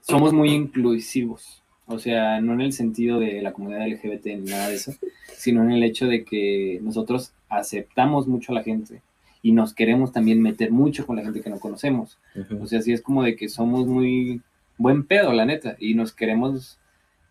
somos 0.00 0.32
muy 0.32 0.50
inclusivos. 0.50 1.62
O 1.86 1.98
sea, 1.98 2.40
no 2.40 2.54
en 2.54 2.62
el 2.62 2.72
sentido 2.72 3.20
de 3.20 3.42
la 3.42 3.52
comunidad 3.52 3.86
LGBT 3.86 4.26
ni 4.26 4.50
nada 4.50 4.68
de 4.68 4.74
eso, 4.74 4.92
sino 5.36 5.62
en 5.62 5.70
el 5.70 5.84
hecho 5.84 6.06
de 6.06 6.24
que 6.24 6.80
nosotros 6.82 7.32
aceptamos 7.48 8.26
mucho 8.26 8.50
a 8.50 8.56
la 8.56 8.64
gente 8.64 9.02
y 9.42 9.52
nos 9.52 9.74
queremos 9.74 10.10
también 10.10 10.42
meter 10.42 10.72
mucho 10.72 11.06
con 11.06 11.16
la 11.16 11.22
gente 11.22 11.42
que 11.42 11.50
no 11.50 11.60
conocemos. 11.60 12.18
O 12.60 12.66
sea, 12.66 12.80
sí 12.80 12.92
es 12.92 13.02
como 13.02 13.22
de 13.22 13.36
que 13.36 13.48
somos 13.48 13.86
muy 13.86 14.40
buen 14.78 15.04
pedo, 15.04 15.32
la 15.32 15.44
neta, 15.44 15.76
y 15.78 15.94
nos 15.94 16.12
queremos 16.12 16.78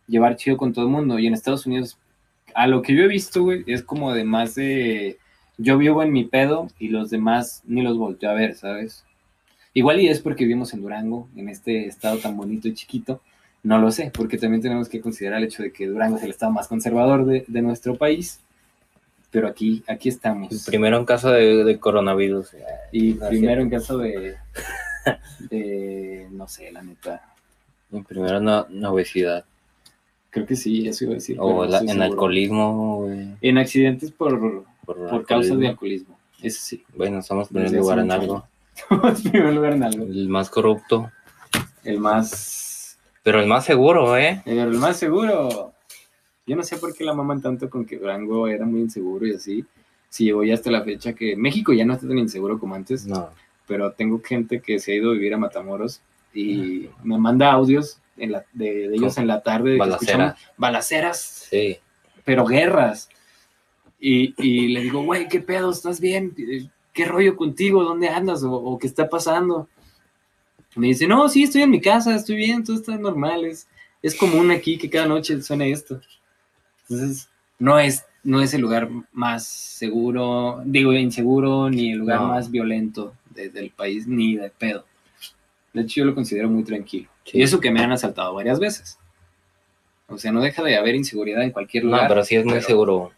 llevar 0.07 0.37
chido 0.37 0.55
con 0.55 0.71
todo 0.71 0.85
el 0.85 0.91
mundo. 0.91 1.19
Y 1.19 1.27
en 1.27 1.33
Estados 1.33 1.65
Unidos, 1.65 1.97
a 2.53 2.67
lo 2.67 2.81
que 2.83 2.95
yo 2.95 3.03
he 3.03 3.07
visto, 3.07 3.43
güey, 3.43 3.63
es 3.67 3.83
como 3.83 4.13
de 4.13 4.23
más 4.23 4.55
de 4.55 5.17
yo 5.57 5.77
vivo 5.77 6.03
en 6.03 6.13
mi 6.13 6.23
pedo 6.23 6.67
y 6.79 6.89
los 6.89 7.09
demás 7.09 7.63
ni 7.65 7.81
los 7.81 7.97
volteo 7.97 8.29
a 8.29 8.33
ver, 8.33 8.55
¿sabes? 8.55 9.03
Igual 9.75 9.99
y 10.01 10.07
es 10.07 10.19
porque 10.21 10.45
vivimos 10.45 10.73
en 10.73 10.81
Durango, 10.81 11.27
en 11.35 11.49
este 11.49 11.85
estado 11.85 12.17
tan 12.17 12.35
bonito 12.35 12.67
y 12.67 12.73
chiquito. 12.73 13.21
No 13.61 13.77
lo 13.77 13.91
sé, 13.91 14.11
porque 14.11 14.37
también 14.37 14.61
tenemos 14.61 14.89
que 14.89 15.01
considerar 15.01 15.39
el 15.39 15.45
hecho 15.45 15.61
de 15.61 15.71
que 15.71 15.85
Durango 15.87 16.17
es 16.17 16.23
el 16.23 16.29
estado 16.31 16.51
más 16.51 16.67
conservador 16.67 17.25
de, 17.25 17.45
de 17.47 17.61
nuestro 17.61 17.95
país. 17.95 18.39
Pero 19.31 19.47
aquí, 19.49 19.83
aquí 19.87 20.07
estamos. 20.09 20.65
Primero 20.65 20.97
en 20.97 21.05
caso 21.05 21.29
de, 21.29 21.63
de 21.63 21.77
coronavirus. 21.79 22.51
Y 22.91 23.19
Ah, 23.21 23.27
primero 23.29 23.61
en 23.61 23.69
caso 23.69 23.97
de, 23.97 24.35
de, 25.49 26.27
no 26.31 26.47
sé, 26.47 26.71
la 26.71 26.81
neta. 26.81 27.21
Y 27.91 28.01
primero 28.01 28.39
no, 28.39 28.65
no 28.69 28.91
obesidad. 28.91 29.45
Creo 30.29 30.45
que 30.45 30.55
sí, 30.55 30.87
eso 30.87 31.05
iba 31.05 31.13
a 31.13 31.15
decir. 31.15 31.37
O 31.39 31.65
la- 31.65 31.79
en 31.79 31.87
seguro. 31.87 32.03
alcoholismo, 32.05 32.97
güey. 33.03 33.27
En 33.41 33.57
accidentes 33.57 34.11
por, 34.11 34.65
Por, 34.85 35.09
por 35.09 35.25
causas 35.25 35.57
de 35.59 35.67
alcoholismo. 35.69 36.17
Eso 36.41 36.59
sí. 36.61 36.83
Bueno, 36.95 37.19
estamos 37.19 37.49
en 37.49 37.53
primer 37.55 37.71
lugar 37.73 37.99
en 37.99 38.11
algo. 38.11 38.45
En 38.91 39.31
primer 39.31 39.53
lugar 39.53 39.73
en 39.73 39.83
algo. 39.83 40.05
El 40.05 40.29
más 40.29 40.49
corrupto. 40.49 41.11
El 41.83 41.99
más. 41.99 42.97
Pero 43.23 43.39
el 43.39 43.47
más 43.47 43.65
seguro, 43.65 44.17
¿eh? 44.17 44.41
El 44.45 44.71
más 44.73 44.97
seguro. 44.97 45.73
Yo 46.47 46.55
no 46.55 46.63
sé 46.63 46.77
por 46.77 46.93
qué 46.93 47.03
la 47.03 47.13
maman 47.13 47.41
tanto 47.41 47.69
con 47.69 47.85
que 47.85 47.97
Durango 47.97 48.47
era 48.47 48.65
muy 48.65 48.81
inseguro 48.81 49.25
y 49.25 49.33
así. 49.35 49.65
Si 50.09 50.25
llegó 50.25 50.43
ya 50.43 50.53
hasta 50.53 50.69
la 50.71 50.83
fecha 50.83 51.13
que 51.13 51.35
México 51.35 51.73
ya 51.73 51.85
no 51.85 51.93
está 51.93 52.07
tan 52.07 52.17
inseguro 52.19 52.59
como 52.59 52.75
antes. 52.75 53.05
No. 53.07 53.29
pero 53.67 53.91
tengo 53.93 54.21
gente 54.23 54.61
que 54.61 54.77
se 54.79 54.91
ha 54.91 54.95
ido 54.95 55.09
a 55.09 55.13
vivir 55.13 55.33
a 55.33 55.37
Matamoros 55.39 56.01
y 56.35 56.87
me 57.03 57.17
manda 57.17 57.51
audios 57.51 57.99
en 58.15 58.33
la- 58.33 58.45
de, 58.53 58.89
de 58.89 58.95
ellos 58.95 59.17
en 59.17 59.25
la 59.25 59.41
tarde. 59.41 59.71
de 59.71 59.75
que 59.75 59.79
balacera. 59.79 60.11
escuchamos 60.27 60.53
Balaceras, 60.57 61.47
Sí. 61.49 61.77
pero 62.23 62.45
guerras. 62.45 63.09
Y, 63.99 64.35
y 64.37 64.67
le 64.67 64.81
digo, 64.81 65.01
güey, 65.03 65.27
¿qué 65.27 65.39
pedo? 65.39 65.71
¿Estás 65.71 65.99
bien? 65.99 66.35
¿Qué 66.95 67.05
rollo 67.05 67.35
contigo? 67.35 67.83
¿Dónde 67.83 68.09
andas? 68.09 68.41
¿O, 68.43 68.51
o 68.53 68.79
qué 68.79 68.87
está 68.87 69.07
pasando? 69.09 69.67
Me 70.75 70.87
dice, 70.87 71.07
no, 71.07 71.29
sí, 71.29 71.43
estoy 71.43 71.61
en 71.61 71.69
mi 71.69 71.79
casa, 71.81 72.15
estoy 72.15 72.35
bien, 72.37 72.63
todo 72.63 72.75
está 72.75 72.97
normal, 72.97 73.45
es, 73.45 73.67
es 74.01 74.15
común 74.15 74.49
aquí 74.51 74.77
que 74.77 74.89
cada 74.89 75.05
noche 75.05 75.41
suene 75.41 75.71
esto. 75.71 76.01
Entonces, 76.89 77.29
no 77.59 77.79
es, 77.79 78.03
no 78.23 78.41
es 78.41 78.53
el 78.53 78.61
lugar 78.61 78.89
más 79.13 79.45
seguro, 79.45 80.61
digo, 80.65 80.91
inseguro, 80.93 81.69
ni 81.69 81.91
el 81.91 81.99
lugar 81.99 82.21
No. 82.21 82.27
más 82.29 82.49
violento 82.51 83.13
de- 83.29 83.49
del 83.49 83.69
país, 83.71 84.07
ni 84.07 84.35
de 84.35 84.49
pedo. 84.49 84.85
De 85.73 85.81
hecho, 85.83 86.01
yo 86.01 86.05
lo 86.05 86.15
considero 86.15 86.49
muy 86.49 86.63
tranquilo. 86.63 87.09
Sí. 87.25 87.37
Y 87.39 87.41
eso 87.43 87.59
que 87.59 87.71
me 87.71 87.81
han 87.81 87.91
asaltado 87.91 88.33
varias 88.33 88.59
veces. 88.59 88.97
O 90.07 90.17
sea, 90.17 90.31
no 90.31 90.41
deja 90.41 90.61
de 90.63 90.77
haber 90.77 90.95
inseguridad 90.95 91.41
en 91.43 91.51
cualquier 91.51 91.83
No, 91.85 91.91
lugar. 91.91 92.07
pero 92.07 92.23
sí 92.23 92.35
es 92.35 92.43
muy 92.45 92.55
pero- 92.55 92.65
seguro. 92.67 93.11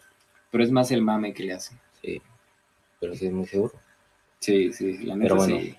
Pero 0.52 0.63
es 0.63 0.72
más 0.72 0.92
el 0.92 1.02
mame 1.02 1.34
que 1.34 1.44
le 1.44 1.54
hacen. 1.54 1.78
Sí. 2.02 2.22
Pero 3.00 3.16
sí 3.16 3.28
es 3.28 3.32
muy 3.34 3.46
seguro. 3.46 3.74
Sí, 4.40 4.72
sí, 4.74 4.98
la 5.00 5.16
neta 5.16 5.24
Pero 5.34 5.36
bueno. 5.36 5.60
sí. 5.60 5.76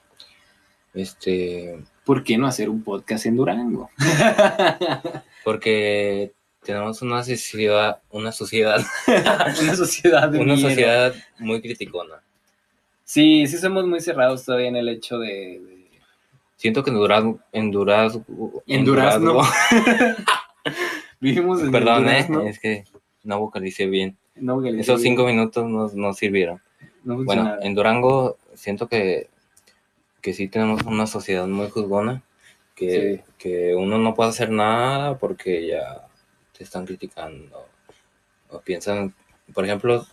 Este. 0.94 1.78
¿Por 2.04 2.24
qué 2.24 2.38
no 2.38 2.46
hacer 2.46 2.68
un 2.70 2.82
podcast 2.82 3.26
en 3.26 3.36
Durango? 3.36 3.90
Porque 5.44 6.32
tenemos 6.64 7.02
una 7.02 7.22
sociedad, 7.22 8.00
una 8.10 8.32
sociedad, 8.32 8.80
Una 9.62 9.74
sociedad 9.76 10.28
de 10.28 10.38
una 10.38 10.56
sociedad 10.56 11.14
muy 11.38 11.60
criticona. 11.60 12.22
Sí, 13.04 13.46
sí 13.46 13.56
somos 13.58 13.86
muy 13.86 14.00
cerrados 14.00 14.44
todavía 14.44 14.68
en 14.68 14.76
el 14.76 14.88
hecho 14.88 15.18
de... 15.18 15.28
de- 15.60 15.78
Siento 16.56 16.82
que 16.82 16.90
en 16.90 16.96
Durazno, 16.96 17.38
en 17.52 17.70
Durazno, 17.70 18.24
En 18.66 18.84
Durazno. 18.84 19.40
Vivimos 21.20 21.62
en 21.62 21.70
perdón, 21.70 22.02
Durazno. 22.04 22.42
eh, 22.42 22.48
es 22.50 22.58
que 22.58 22.84
no 23.22 23.38
vocalicé 23.38 23.86
bien. 23.86 24.16
No, 24.34 24.64
Esos 24.64 25.00
cinco 25.00 25.24
minutos 25.24 25.68
no, 25.68 25.88
no 25.94 26.12
sirvieron. 26.14 26.60
No 27.16 27.24
Bueno, 27.24 27.56
en 27.60 27.74
Durango 27.74 28.36
siento 28.54 28.88
que, 28.88 29.28
que 30.20 30.32
sí 30.34 30.48
tenemos 30.48 30.82
una 30.82 31.06
sociedad 31.06 31.46
muy 31.46 31.68
juzgona, 31.70 32.22
que, 32.74 33.22
Sí. 33.24 33.32
que 33.38 33.74
uno 33.74 33.98
no 33.98 34.14
puede 34.14 34.30
hacer 34.30 34.50
nada 34.50 35.18
porque 35.18 35.66
ya 35.66 36.06
te 36.56 36.64
están 36.64 36.86
criticando. 36.86 37.66
O 38.50 38.60
piensan, 38.60 39.14
por 39.52 39.64
ejemplo, 39.64 40.06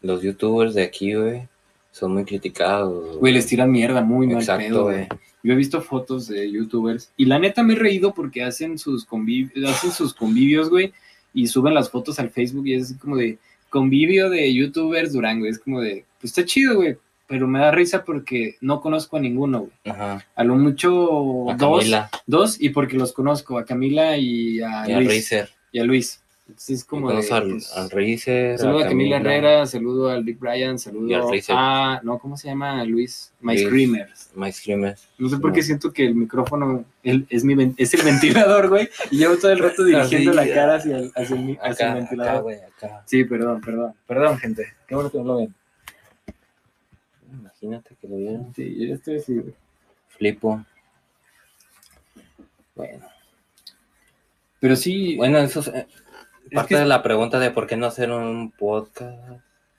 los 0.00 0.22
youtubers 0.22 0.74
de 0.74 0.82
aquí, 0.82 1.14
güey, 1.14 1.48
son 1.92 2.12
muy 2.14 2.24
criticados. 2.24 3.16
Güey, 3.18 3.32
les 3.34 3.46
tiran 3.46 3.70
mierda 3.70 4.00
muy 4.02 4.26
mal 4.26 4.38
Exacto, 4.38 4.64
pedo, 4.64 4.82
güey. 4.84 5.06
güey. 5.06 5.08
Yo 5.42 5.52
he 5.54 5.56
visto 5.56 5.80
fotos 5.80 6.28
de 6.28 6.50
youtubers 6.50 7.12
y 7.16 7.24
la 7.24 7.38
neta 7.38 7.62
me 7.62 7.72
he 7.74 7.76
reído 7.76 8.12
porque 8.14 8.42
hacen 8.44 8.78
sus, 8.78 9.08
conviv- 9.08 9.50
hacen 9.66 9.90
sus 9.90 10.12
convivios, 10.14 10.68
güey, 10.68 10.92
y 11.32 11.46
suben 11.46 11.74
las 11.74 11.90
fotos 11.90 12.18
al 12.20 12.30
Facebook 12.30 12.66
y 12.66 12.74
es 12.74 12.84
así 12.84 12.94
como 12.98 13.16
de 13.16 13.38
convivio 13.70 14.28
de 14.28 14.52
youtubers 14.52 15.12
Durango. 15.12 15.46
Es 15.46 15.58
como 15.58 15.80
de, 15.80 16.04
pues 16.20 16.32
está 16.32 16.44
chido, 16.44 16.76
güey, 16.76 16.98
pero 17.26 17.46
me 17.46 17.60
da 17.60 17.70
risa 17.70 18.04
porque 18.04 18.56
no 18.60 18.80
conozco 18.80 19.16
a 19.16 19.20
ninguno, 19.20 19.60
güey. 19.60 19.72
Ajá. 19.84 20.26
A 20.34 20.44
lo 20.44 20.56
mucho 20.56 21.50
A 21.50 21.54
dos, 21.54 21.78
Camila 21.78 22.10
dos 22.26 22.60
y 22.60 22.70
porque 22.70 22.98
los 22.98 23.12
conozco, 23.12 23.56
a 23.56 23.64
Camila 23.64 24.18
y 24.18 24.60
a 24.60 24.90
y 24.90 25.04
Luis. 25.04 25.32
Y 25.72 25.78
a 25.78 25.84
Luis. 25.84 26.19
Entonces 26.50 26.78
es 26.80 26.84
como 26.84 27.10
de, 27.12 27.18
al, 27.30 27.48
pues, 27.48 27.72
al 27.76 28.58
Saludo 28.58 28.80
a 28.80 28.88
Camila 28.88 29.18
Herrera, 29.18 29.66
saludo 29.66 30.10
al 30.10 30.24
Big 30.24 30.36
Brian, 30.36 30.80
saludo 30.80 31.30
a. 31.50 32.00
No, 32.02 32.18
¿cómo 32.18 32.36
se 32.36 32.48
llama? 32.48 32.82
Luis. 32.84 33.32
My 33.40 33.54
Luis. 33.54 33.66
Screamers. 33.68 34.30
My 34.34 34.50
Screamers. 34.52 35.08
No 35.16 35.28
sé 35.28 35.36
por 35.38 35.50
No. 35.50 35.54
qué 35.54 35.62
siento 35.62 35.92
que 35.92 36.06
el 36.06 36.16
micrófono 36.16 36.84
el- 37.04 37.24
es, 37.30 37.44
mi, 37.44 37.72
es 37.76 37.94
el 37.94 38.02
ventilador, 38.04 38.68
güey. 38.68 38.88
Y 39.12 39.18
llevo 39.18 39.36
todo 39.36 39.52
el 39.52 39.60
rato 39.60 39.84
dirigiendo 39.84 40.32
la 40.32 40.48
cara 40.48 40.74
hacia 40.74 40.98
el, 40.98 41.12
hacia 41.14 41.36
el, 41.36 41.58
hacia 41.62 41.86
el 41.86 41.90
acá, 41.90 41.94
ventilador. 41.94 42.42
güey, 42.42 42.56
acá. 42.56 43.04
sí, 43.06 43.22
perdón, 43.24 43.60
perdón. 43.60 43.94
Perdón, 44.08 44.36
gente. 44.38 44.66
Qué 44.88 44.96
bueno 44.96 45.08
que 45.12 45.18
no 45.18 45.24
lo 45.24 45.36
ven. 45.36 45.54
Imagínate 47.32 47.94
que 48.00 48.08
lo 48.08 48.16
vieron. 48.16 48.52
Sí, 48.56 48.76
yo 48.76 48.86
ya 48.86 48.94
estoy 48.96 49.16
así, 49.18 49.34
güey. 49.38 49.54
Flipo. 50.08 50.64
Bueno. 52.74 53.06
Pero 54.58 54.74
sí, 54.74 55.16
Bueno, 55.16 55.38
eso 55.38 55.62
es 56.50 56.52
Es 56.52 56.56
parte 56.56 56.74
que- 56.74 56.80
de 56.80 56.86
la 56.86 57.02
pregunta 57.02 57.38
de 57.38 57.50
por 57.50 57.66
qué 57.66 57.76
no 57.76 57.86
hacer 57.86 58.10
un 58.10 58.50
podcast. 58.50 59.18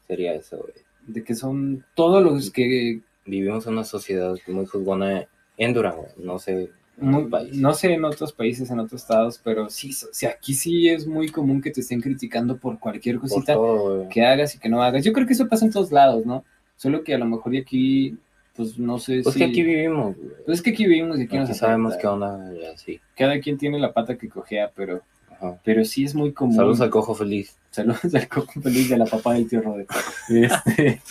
Sería 0.08 0.34
eso, 0.34 0.58
güey. 0.58 0.74
de 1.08 1.24
que 1.24 1.34
son 1.36 1.84
todos 1.96 2.24
los 2.24 2.52
que. 2.52 3.02
Vivimos 3.26 3.66
en 3.68 3.74
una 3.74 3.84
sociedad 3.84 4.36
muy 4.48 4.66
juzgona 4.66 5.26
en 5.58 5.74
Durango, 5.74 6.08
no 6.18 6.40
sé, 6.40 6.70
muy- 6.98 7.28
no 7.54 7.74
sé 7.74 7.94
en 7.94 8.04
otros 8.06 8.34
países, 8.34 8.70
en 8.72 8.80
otros 8.80 9.02
estados, 9.02 9.40
pero 9.44 9.70
sí, 9.70 9.92
o 9.92 10.14
sea, 10.14 10.32
aquí 10.32 10.54
sí 10.56 10.90
es 10.90 11.06
muy 11.08 11.30
común 11.30 11.62
que 11.62 11.70
te 11.72 11.82
estén 11.82 12.02
criticando 12.02 12.58
por 12.58 12.80
cualquier 12.80 13.20
Por 13.20 13.30
cosita. 13.30 13.54
todo, 13.54 14.10
que 14.10 14.24
hagas 14.26 14.56
y 14.56 14.60
que 14.60 14.70
no 14.70 14.82
hagas. 14.84 15.04
Yo 15.06 15.14
creo 15.14 15.28
que 15.28 15.34
eso 15.34 15.48
pasa 15.48 15.66
en 15.66 15.72
todos 15.72 15.92
lados, 15.92 16.26
¿no? 16.26 16.44
Solo 16.78 17.04
que 17.04 17.14
a 17.14 17.18
lo 17.20 17.26
mejor 17.26 17.52
de 17.52 17.60
aquí, 17.60 18.18
pues 18.56 18.78
no 18.80 18.98
sé 19.00 19.22
Pues 19.24 19.34
si... 19.34 19.40
que 19.40 19.46
aquí 19.46 19.62
vivimos, 19.64 20.16
güey. 20.18 20.30
Pues 20.46 20.58
es 20.60 20.62
que 20.64 20.72
aquí 20.72 20.86
vivimos 20.86 21.20
y 21.20 21.24
aquí, 21.24 21.38
Aquí 21.38 21.48
nos 21.48 21.58
sabemos 21.58 21.96
qué 21.98 22.08
onda 22.08 22.52
así. 22.74 23.00
Cada 23.16 23.40
quien 23.40 23.58
tiene 23.58 23.78
la 23.80 23.94
pata 23.94 24.18
que 24.18 24.30
cojea, 24.30 24.72
pero, 24.76 25.02
Ajá. 25.42 25.60
pero 25.64 25.84
sí 25.84 26.04
es 26.04 26.14
muy 26.16 26.32
común. 26.34 26.56
Saludos 26.56 26.82
al 26.82 26.90
cojo 26.92 27.16
feliz. 27.16 27.56
Saludos 27.72 28.14
al 28.14 28.28
coco 28.28 28.62
feliz 28.62 28.90
de 28.90 28.98
la 28.98 29.06
papá 29.06 29.34
del 29.34 29.48
tío 29.50 29.62
Rode. 29.62 29.88
Este, 30.30 31.02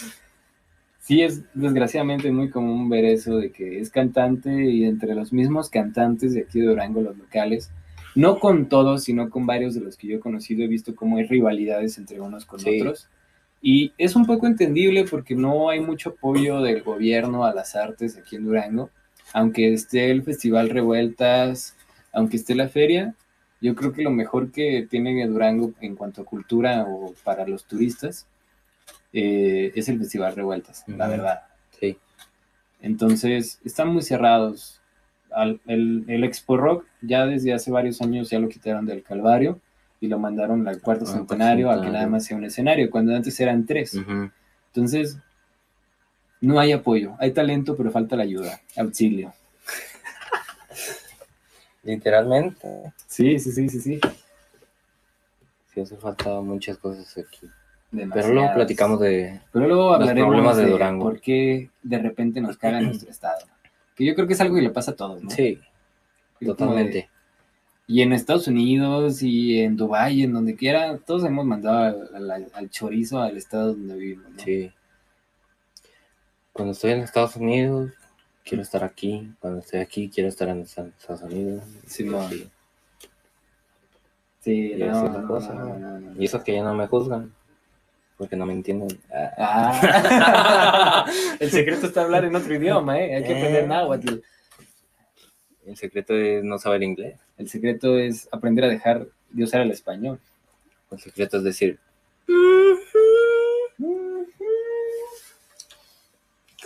sí 1.00 1.22
es 1.22 1.42
desgraciadamente 1.54 2.30
muy 2.30 2.50
común 2.50 2.88
ver 2.88 3.04
eso 3.04 3.36
de 3.38 3.50
que 3.50 3.80
es 3.80 3.90
cantante 3.90 4.64
y 4.70 4.84
entre 4.84 5.14
los 5.14 5.32
mismos 5.32 5.68
cantantes 5.68 6.32
de 6.34 6.42
aquí 6.42 6.60
de 6.60 6.66
Durango, 6.66 7.00
los 7.00 7.16
locales, 7.18 7.70
no 8.14 8.38
con 8.38 8.68
todos, 8.68 9.04
sino 9.04 9.30
con 9.30 9.46
varios 9.46 9.74
de 9.74 9.80
los 9.80 9.96
que 9.96 10.08
yo 10.08 10.16
he 10.16 10.20
conocido, 10.20 10.62
he 10.62 10.68
visto 10.68 10.94
cómo 10.94 11.16
hay 11.16 11.24
rivalidades 11.24 11.98
entre 11.98 12.20
unos 12.20 12.44
con 12.44 12.60
Sí. 12.60 12.80
otros. 12.80 13.08
Y 13.62 13.92
es 13.98 14.16
un 14.16 14.24
poco 14.24 14.46
entendible 14.46 15.04
porque 15.04 15.34
no 15.34 15.68
hay 15.68 15.80
mucho 15.80 16.10
apoyo 16.10 16.60
del 16.62 16.82
gobierno 16.82 17.44
a 17.44 17.52
las 17.54 17.76
artes 17.76 18.16
aquí 18.16 18.36
en 18.36 18.44
Durango. 18.44 18.90
Aunque 19.34 19.72
esté 19.74 20.10
el 20.10 20.22
Festival 20.22 20.70
Revueltas, 20.70 21.76
aunque 22.12 22.36
esté 22.36 22.54
la 22.54 22.68
feria, 22.68 23.14
yo 23.60 23.74
creo 23.74 23.92
que 23.92 24.02
lo 24.02 24.10
mejor 24.10 24.50
que 24.50 24.86
tiene 24.88 25.26
Durango 25.26 25.72
en 25.80 25.94
cuanto 25.96 26.22
a 26.22 26.24
cultura 26.24 26.84
o 26.88 27.14
para 27.24 27.46
los 27.46 27.64
turistas 27.64 28.26
eh, 29.12 29.72
es 29.74 29.88
el 29.88 29.98
Festival 29.98 30.34
Revueltas, 30.36 30.84
la 30.86 31.08
verdad. 31.08 31.42
Sí. 31.78 31.98
Entonces, 32.80 33.60
están 33.64 33.88
muy 33.88 34.02
cerrados. 34.02 34.80
Al- 35.32 35.60
el, 35.66 36.04
el 36.08 36.24
Expo 36.24 36.56
Rock 36.56 36.86
ya 37.02 37.26
desde 37.26 37.52
hace 37.52 37.70
varios 37.70 38.00
años 38.02 38.30
ya 38.30 38.38
lo 38.40 38.48
quitaron 38.48 38.86
del 38.86 39.02
Calvario 39.02 39.60
y 40.00 40.08
lo 40.08 40.18
mandaron 40.18 40.66
al 40.66 40.80
cuarto 40.80 41.04
Ah, 41.06 41.12
centenario 41.12 41.70
a 41.70 41.82
que 41.82 41.90
nada 41.90 42.06
más 42.06 42.24
sea 42.24 42.36
un 42.36 42.44
escenario, 42.44 42.90
cuando 42.90 43.14
antes 43.14 43.38
eran 43.40 43.66
tres. 43.66 43.94
Entonces, 44.68 45.18
no 46.40 46.58
hay 46.58 46.72
apoyo. 46.72 47.14
Hay 47.18 47.32
talento, 47.32 47.76
pero 47.76 47.90
falta 47.90 48.16
la 48.16 48.22
ayuda, 48.22 48.60
auxilio. 48.76 49.32
Literalmente. 51.82 52.92
Sí, 53.06 53.38
sí, 53.38 53.52
sí, 53.52 53.68
sí, 53.68 53.80
sí. 53.80 54.00
Sí 55.72 55.80
hace 55.80 55.96
falta 55.96 56.40
muchas 56.40 56.76
cosas 56.78 57.16
aquí. 57.18 57.48
Pero 57.90 58.28
luego 58.32 58.54
platicamos 58.54 59.00
de... 59.00 59.40
Pero 59.52 59.66
luego 59.66 59.90
Los 59.90 60.00
hablaremos 60.00 60.28
problemas 60.28 60.56
de 60.56 60.64
de, 60.64 60.70
Durango. 60.70 61.04
por 61.04 61.20
qué 61.20 61.70
de 61.82 61.98
repente 61.98 62.40
nos 62.40 62.56
caga 62.56 62.80
nuestro 62.82 63.10
estado. 63.10 63.46
Que 63.96 64.04
yo 64.04 64.14
creo 64.14 64.26
que 64.26 64.34
es 64.34 64.40
algo 64.40 64.54
que 64.56 64.62
le 64.62 64.70
pasa 64.70 64.92
a 64.92 64.96
todos, 64.96 65.22
¿no? 65.22 65.30
Sí, 65.30 65.60
de- 66.38 66.46
totalmente. 66.46 67.08
y 67.86 68.02
en 68.02 68.12
Estados 68.12 68.46
Unidos 68.46 69.22
y 69.22 69.60
en 69.60 69.76
Dubái, 69.76 70.22
en 70.22 70.32
donde 70.32 70.54
quiera, 70.56 70.98
todos 70.98 71.24
hemos 71.24 71.44
mandado 71.44 72.06
al, 72.14 72.30
al- 72.30 72.50
al 72.52 72.70
chorizo 72.70 73.20
al 73.20 73.36
estado 73.36 73.74
donde 73.74 73.96
vivimos, 73.96 74.30
¿no? 74.30 74.38
Sí. 74.42 74.70
Cuando 76.52 76.72
estoy 76.72 76.92
en 76.92 77.00
Estados 77.00 77.36
Unidos, 77.36 77.90
quiero 78.50 78.62
estar 78.62 78.82
aquí. 78.82 79.32
Cuando 79.38 79.60
estoy 79.60 79.78
aquí, 79.78 80.10
quiero 80.12 80.28
estar 80.28 80.48
en 80.48 80.62
Estados 80.62 81.22
Unidos. 81.22 81.62
Simón. 81.86 82.28
Sí. 82.28 82.50
Sí, 84.40 84.72
Y 84.72 84.78
no, 84.82 85.08
no, 85.08 85.28
cosa. 85.28 85.54
no. 85.54 86.20
Y 86.20 86.24
eso 86.24 86.42
que 86.42 86.54
ya 86.54 86.64
no 86.64 86.74
me 86.74 86.88
juzgan. 86.88 87.32
Porque 88.18 88.34
no 88.36 88.44
me 88.44 88.52
entienden. 88.54 88.88
Ah, 89.12 89.30
Ah. 89.38 91.06
el 91.40 91.50
secreto 91.50 91.86
está 91.86 92.02
hablar 92.02 92.24
en 92.24 92.34
otro 92.34 92.52
idioma, 92.54 92.98
¿eh? 92.98 93.14
Hay 93.16 93.22
que 93.24 93.36
aprender 93.36 93.64
Eh. 93.64 93.66
náhuatl. 93.68 94.14
El 95.66 95.76
secreto 95.76 96.14
es 96.16 96.42
no 96.42 96.58
saber 96.58 96.82
inglés. 96.82 97.20
El 97.38 97.48
secreto 97.48 97.96
es 97.98 98.28
aprender 98.32 98.64
a 98.64 98.68
dejar 98.68 99.06
de 99.30 99.44
usar 99.44 99.60
el 99.60 99.70
español. 99.70 100.18
El 100.90 100.98
secreto 100.98 101.36
es 101.36 101.44
decir, 101.44 101.78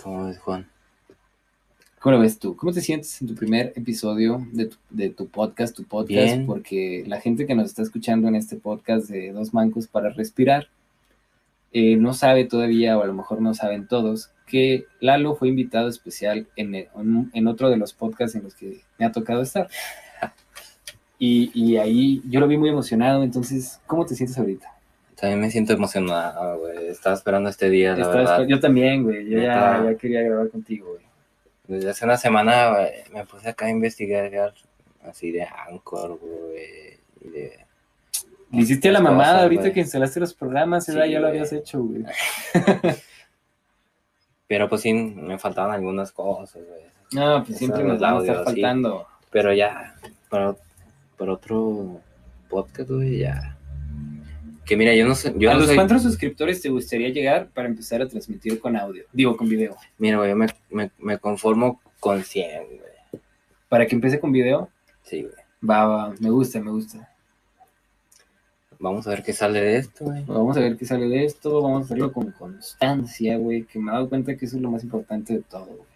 ¿cómo 0.01 0.27
es 0.29 0.39
Juan? 0.39 0.67
¿Cómo 2.05 2.17
lo 2.17 2.21
ves 2.21 2.37
tú? 2.37 2.55
¿Cómo 2.55 2.71
te 2.71 2.81
sientes 2.81 3.19
en 3.19 3.27
tu 3.29 3.33
primer 3.33 3.73
episodio 3.75 4.45
de 4.51 4.67
tu, 4.67 4.77
de 4.91 5.09
tu 5.09 5.25
podcast, 5.27 5.75
tu 5.75 5.85
podcast? 5.85 6.11
Bien. 6.35 6.45
Porque 6.45 7.03
la 7.07 7.19
gente 7.19 7.47
que 7.47 7.55
nos 7.55 7.65
está 7.65 7.81
escuchando 7.81 8.27
en 8.27 8.35
este 8.35 8.57
podcast 8.57 9.09
de 9.09 9.31
Dos 9.31 9.55
Mancos 9.55 9.87
para 9.87 10.11
Respirar 10.11 10.67
eh, 11.73 11.95
no 11.95 12.13
sabe 12.13 12.45
todavía, 12.45 12.95
o 12.95 13.01
a 13.01 13.07
lo 13.07 13.13
mejor 13.15 13.41
no 13.41 13.55
saben 13.55 13.87
todos, 13.87 14.29
que 14.45 14.85
Lalo 14.99 15.35
fue 15.35 15.47
invitado 15.47 15.87
especial 15.89 16.45
en, 16.55 16.75
el- 16.75 16.87
en, 16.95 17.31
en 17.33 17.47
otro 17.47 17.71
de 17.71 17.77
los 17.77 17.93
podcasts 17.93 18.35
en 18.35 18.43
los 18.43 18.53
que 18.53 18.81
me 18.99 19.05
ha 19.07 19.11
tocado 19.11 19.41
estar. 19.41 19.67
Y, 21.17 21.49
y 21.55 21.77
ahí 21.77 22.21
yo 22.29 22.39
lo 22.39 22.47
vi 22.47 22.57
muy 22.57 22.69
emocionado, 22.69 23.23
entonces, 23.23 23.79
¿cómo 23.87 24.05
te 24.05 24.13
sientes 24.13 24.37
ahorita? 24.37 24.67
También 25.19 25.39
me 25.39 25.49
siento 25.49 25.71
emocionado, 25.73 26.59
güey. 26.59 26.87
Estaba 26.89 27.15
esperando 27.15 27.49
este 27.49 27.69
día, 27.69 27.93
la 27.93 27.99
Estaba 28.01 28.15
verdad. 28.17 28.45
yo 28.47 28.59
también, 28.59 29.01
güey. 29.01 29.27
Yo 29.27 29.39
ya 29.39 29.95
quería 29.99 30.21
grabar 30.21 30.49
contigo, 30.49 30.87
güey. 30.91 31.05
Desde 31.67 31.89
hace 31.89 32.05
una 32.05 32.17
semana 32.17 32.69
güey, 32.69 32.91
me 33.11 33.25
puse 33.25 33.49
acá 33.49 33.65
a 33.65 33.69
investigar 33.69 34.53
así 35.03 35.31
de 35.31 35.43
Anchor, 35.43 36.19
güey. 36.19 36.99
Y 37.21 37.29
de... 37.29 37.59
Le 38.51 38.61
hiciste 38.61 38.89
a 38.89 38.93
la 38.93 39.01
mamada 39.01 39.25
cosas, 39.25 39.43
ahorita 39.43 39.73
que 39.73 39.79
instalaste 39.81 40.19
los 40.19 40.33
programas, 40.33 40.87
¿verdad? 40.87 41.05
Sí, 41.05 41.11
ya 41.11 41.19
lo 41.19 41.27
habías 41.27 41.51
hecho, 41.51 41.81
güey. 41.81 42.05
Pero 44.47 44.69
pues 44.69 44.81
sí, 44.81 44.93
me 44.93 45.39
faltaban 45.39 45.71
algunas 45.71 46.11
cosas, 46.11 46.61
güey. 46.63 46.83
No, 47.11 47.43
pues 47.43 47.57
siempre 47.57 47.83
nos 47.83 47.99
van 47.99 48.17
a 48.17 48.19
estar 48.19 48.37
sí. 48.37 48.43
faltando. 48.43 49.07
Pero 49.31 49.53
ya, 49.53 49.95
para, 50.29 50.55
para 51.17 51.33
otro 51.33 51.99
podcast, 52.49 52.89
güey, 52.89 53.19
ya. 53.19 53.54
Que 54.65 54.75
mira, 54.75 54.95
yo 54.95 55.07
no 55.07 55.13
sé, 55.15 55.33
yo 55.37 55.49
¿A 55.51 55.53
no 55.53 55.59
los 55.59 55.67
soy- 55.67 55.75
cuántos 55.75 56.01
suscriptores 56.03 56.61
te 56.61 56.69
gustaría 56.69 57.09
llegar 57.09 57.49
para 57.49 57.67
empezar 57.67 58.01
a 58.01 58.07
transmitir 58.07 58.59
con 58.59 58.75
audio? 58.75 59.03
Digo, 59.13 59.37
con 59.37 59.47
video. 59.47 59.75
Mira, 59.99 60.17
güey, 60.17 60.29
yo 60.31 60.35
me, 60.35 60.47
me, 60.71 60.91
me 60.97 61.17
conformo 61.19 61.79
con 61.99 62.23
100, 62.23 62.65
güey. 62.65 62.79
Para 63.69 63.85
que 63.85 63.95
empiece 63.95 64.19
con 64.19 64.31
video, 64.31 64.69
Sí, 65.03 65.21
güey. 65.21 65.33
va, 65.69 65.85
va, 65.85 66.15
me 66.19 66.29
gusta, 66.31 66.59
me 66.59 66.71
gusta. 66.71 67.09
Vamos 68.79 69.07
a 69.07 69.11
ver 69.11 69.23
qué 69.23 69.33
sale 69.33 69.61
de 69.61 69.77
esto, 69.77 70.05
güey. 70.05 70.23
Vamos 70.25 70.57
a 70.57 70.59
ver 70.59 70.75
qué 70.77 70.85
sale 70.85 71.07
de 71.07 71.25
esto, 71.25 71.61
vamos 71.61 71.83
a 71.83 71.85
hacerlo 71.85 72.11
con 72.11 72.31
constancia, 72.31 73.37
güey, 73.37 73.63
que 73.63 73.79
me 73.79 73.91
he 73.91 73.93
dado 73.93 74.09
cuenta 74.09 74.35
que 74.35 74.45
eso 74.45 74.57
es 74.57 74.61
lo 74.61 74.71
más 74.71 74.83
importante 74.83 75.33
de 75.33 75.41
todo, 75.43 75.65
güey. 75.65 75.94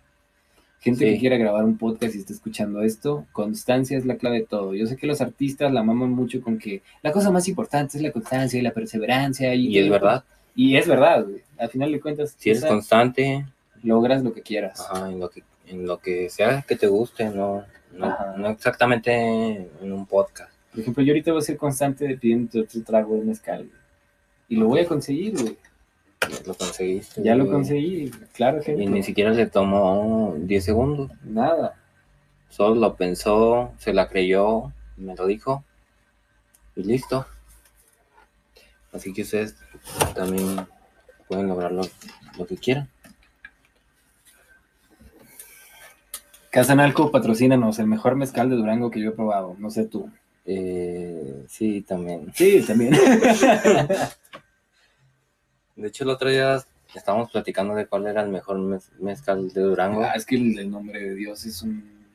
Gente 0.81 1.05
Sí. 1.05 1.11
que 1.13 1.19
quiera 1.19 1.35
grabar 1.37 1.65
un 1.65 1.77
podcast 1.77 2.15
y 2.15 2.19
está 2.19 2.31
escuchando 2.31 2.81
esto, 2.81 3.25
constancia 3.33 3.97
es 3.97 4.05
la 4.05 4.15
clave 4.15 4.39
de 4.39 4.45
todo. 4.45 4.73
Yo 4.73 4.87
sé 4.87 4.95
que 4.95 5.07
los 5.07 5.19
artistas 5.19 5.73
la 5.73 5.83
maman 5.83 6.09
mucho 6.11 6.41
con 6.41 6.57
que 6.57 6.81
la 7.03 7.11
cosa 7.11 7.31
más 7.31 7.47
importante 7.49 7.97
es 7.97 8.03
la 8.03 8.11
constancia 8.11 8.57
y 8.57 8.61
la 8.63 8.71
perseverancia. 8.71 9.53
Y, 9.55 9.67
Y 9.67 9.79
es 9.79 9.89
verdad, 9.89 10.23
Y 10.55 10.77
es 10.77 10.87
verdad, 10.87 11.25
güey. 11.25 11.41
Al 11.57 11.69
final 11.69 11.91
de 11.91 11.99
cuentas, 11.99 12.33
si 12.37 12.49
eres 12.51 12.63
constante, 12.65 13.45
logras 13.83 14.23
lo 14.23 14.33
que 14.33 14.41
quieras. 14.41 14.79
ajá, 14.89 15.09
en 15.11 15.19
lo 15.19 15.29
que, 15.29 15.43
en 15.67 15.85
lo 15.85 15.97
que 15.99 16.29
sea 16.29 16.61
que 16.67 16.75
te 16.77 16.87
guste, 16.87 17.25
no, 17.29 17.63
no, 17.93 18.15
no 18.37 18.49
exactamente 18.49 19.11
en 19.81 19.91
un 19.91 20.05
podcast. 20.05 20.51
Por 20.71 20.79
ejemplo, 20.81 21.03
yo 21.03 21.11
ahorita 21.11 21.31
voy 21.31 21.39
a 21.39 21.43
ser 21.43 21.57
constante 21.57 22.05
de 22.07 22.17
pidiendo 22.17 22.61
otro 22.61 22.81
trago 22.83 23.15
de 23.15 23.25
mezcal. 23.25 23.59
güey. 23.65 23.79
Y 24.47 24.55
lo 24.55 24.67
voy 24.67 24.79
a 24.79 24.85
conseguir, 24.87 25.33
güey. 25.39 25.57
Lo 26.45 26.53
conseguiste. 26.53 27.21
Ya 27.23 27.35
lo 27.35 27.49
conseguí, 27.49 28.11
claro, 28.33 28.59
Y 28.61 28.63
gente. 28.63 28.85
ni 28.87 29.03
siquiera 29.03 29.31
le 29.31 29.45
tomó 29.47 30.35
10 30.37 30.63
segundos. 30.63 31.11
Nada. 31.23 31.75
Solo 32.49 32.75
lo 32.75 32.95
pensó, 32.95 33.71
se 33.77 33.93
la 33.93 34.07
creyó, 34.09 34.71
me 34.97 35.15
lo 35.15 35.27
dijo 35.27 35.63
y 36.75 36.83
listo. 36.83 37.25
Así 38.91 39.13
que 39.13 39.21
ustedes 39.21 39.55
también 40.15 40.65
pueden 41.27 41.47
lograr 41.47 41.71
lo, 41.71 41.83
lo 42.37 42.47
que 42.47 42.57
quieran. 42.57 42.89
Casanalco, 46.51 47.11
patrocínanos, 47.11 47.77
el 47.77 47.85
mejor 47.85 48.15
mezcal 48.15 48.49
de 48.49 48.55
Durango 48.55 48.89
que 48.89 48.99
yo 48.99 49.09
he 49.09 49.13
probado. 49.13 49.55
No 49.59 49.69
sé 49.69 49.85
tú. 49.85 50.09
Eh, 50.45 51.45
sí, 51.47 51.81
también. 51.81 52.31
Sí, 52.33 52.63
también. 52.65 52.93
De 55.81 55.87
hecho, 55.87 56.03
el 56.03 56.09
otro 56.11 56.29
día 56.29 56.63
estábamos 56.93 57.31
platicando 57.31 57.75
de 57.75 57.85
cuál 57.87 58.07
era 58.07 58.21
el 58.21 58.29
mejor 58.29 58.57
mez- 58.57 58.91
mezcal 58.99 59.49
de 59.51 59.61
Durango. 59.61 60.03
Ah, 60.03 60.13
es 60.15 60.25
que 60.25 60.35
el, 60.35 60.57
el 60.59 60.69
nombre 60.71 60.99
de 60.99 61.15
Dios 61.15 61.45
es 61.45 61.61
un. 61.61 62.05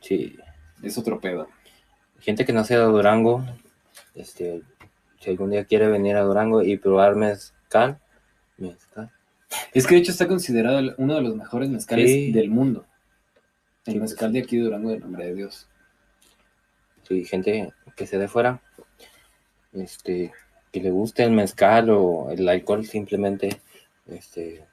Sí, 0.00 0.36
Es 0.82 0.96
otro 0.98 1.20
pedo. 1.20 1.48
gente 2.20 2.44
que 2.44 2.52
no 2.52 2.64
sea 2.64 2.78
de 2.78 2.84
Durango, 2.84 3.44
este, 4.14 4.62
si 5.20 5.30
algún 5.30 5.50
día 5.50 5.64
quiere 5.64 5.88
venir 5.88 6.16
a 6.16 6.22
Durango 6.22 6.62
y 6.62 6.76
probar 6.78 7.16
mezcal, 7.16 7.98
mezcal. 8.56 9.10
Es 9.72 9.86
que 9.86 9.94
de 9.96 10.00
hecho 10.00 10.12
está 10.12 10.26
considerado 10.28 10.94
uno 10.98 11.14
de 11.16 11.22
los 11.22 11.34
mejores 11.36 11.68
mezcales 11.70 12.08
Sí. 12.10 12.32
del 12.32 12.50
mundo. 12.50 12.86
El 13.86 13.94
Sí, 13.94 14.00
mezcal 14.00 14.32
de 14.32 14.40
aquí 14.40 14.56
de 14.56 14.64
Durango, 14.64 14.90
del 14.90 15.00
nombre 15.00 15.26
de 15.26 15.34
Dios. 15.34 15.68
Sí, 17.08 17.24
gente 17.24 17.72
que 17.96 18.06
se 18.06 18.18
de 18.18 18.28
fuera, 18.28 18.62
este, 19.72 20.32
que 20.72 20.80
le 20.80 20.90
guste 20.90 21.24
el 21.24 21.32
mezcal 21.32 21.90
o 21.90 22.30
el 22.30 22.48
alcohol, 22.48 22.84
simplemente, 22.84 23.60
este, 24.08 24.64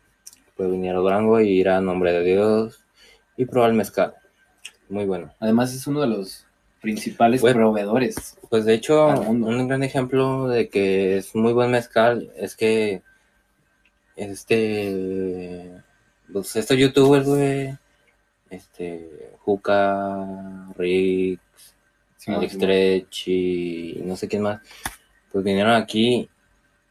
puede 0.55 0.71
venir 0.71 0.91
a 0.91 0.99
Durango 0.99 1.39
y 1.39 1.49
ir 1.49 1.69
a 1.69 1.81
nombre 1.81 2.11
de 2.11 2.23
Dios 2.23 2.83
y 3.35 3.45
probar 3.45 3.71
el 3.71 3.75
mezcal. 3.77 4.15
Muy 4.89 5.05
bueno. 5.05 5.33
Además, 5.39 5.73
es 5.73 5.85
uno 5.87 6.01
de 6.01 6.07
los 6.07 6.45
principales 6.81 7.41
proveedores. 7.41 8.37
Pues 8.49 8.65
de 8.65 8.73
hecho, 8.73 9.07
un 9.07 9.67
gran 9.67 9.83
ejemplo 9.83 10.47
de 10.47 10.69
que 10.69 11.17
es 11.17 11.35
muy 11.35 11.53
buen 11.53 11.71
mezcal 11.71 12.31
es 12.37 12.55
que 12.55 13.01
este, 14.15 15.71
pues 16.31 16.55
estos 16.55 16.77
youtubers, 16.77 17.25
güey, 17.25 17.77
este, 18.49 19.31
Juca, 19.39 20.67
Rick, 20.75 21.39
Simón, 22.17 22.39
Alex 22.39 22.53
Simón. 22.53 22.67
Trech 22.67 23.27
y 23.27 24.01
no 24.03 24.15
sé 24.15 24.27
quién 24.27 24.41
más, 24.41 24.61
pues 25.37 25.45
vinieron 25.45 25.73
aquí, 25.73 26.29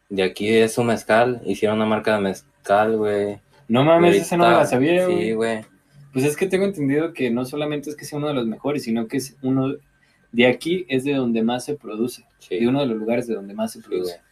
de 0.09 0.23
aquí 0.23 0.49
es 0.49 0.75
su 0.75 0.85
mezcal, 0.85 1.43
hicieron 1.45 1.79
una 1.79 1.87
marca 1.87 2.15
de 2.15 2.21
mezcal, 2.21 2.97
güey. 2.97 3.41
No 3.67 3.83
y 3.83 3.85
mames, 3.87 4.09
ahorita- 4.11 4.23
esa 4.25 4.37
no 4.37 4.45
me 4.49 4.51
la 4.53 4.67
sabía, 4.67 5.05
Sí, 5.07 5.13
güey. 5.13 5.33
güey. 5.35 5.65
Pues 6.13 6.25
es 6.25 6.37
que 6.37 6.47
tengo 6.47 6.65
entendido 6.65 7.13
que 7.13 7.29
no 7.31 7.45
solamente 7.45 7.91
es 7.91 7.97
que 7.97 8.05
sea 8.05 8.19
uno 8.19 8.29
de 8.29 8.35
los 8.35 8.47
mejores, 8.47 8.85
sino 8.85 9.09
que 9.09 9.17
es 9.17 9.37
uno 9.43 9.75
de 10.31 10.47
aquí 10.47 10.87
es 10.89 11.03
de 11.03 11.15
donde 11.15 11.43
más 11.43 11.65
se 11.65 11.75
produce, 11.75 12.25
Sí, 12.39 12.61
de 12.61 12.69
uno 12.69 12.79
de 12.81 12.87
los 12.87 12.97
lugares 12.99 13.27
de 13.27 13.35
donde 13.35 13.53
más 13.53 13.73
se 13.73 13.81
sí, 13.81 13.85
produce. 13.89 14.13
güey. 14.13 14.27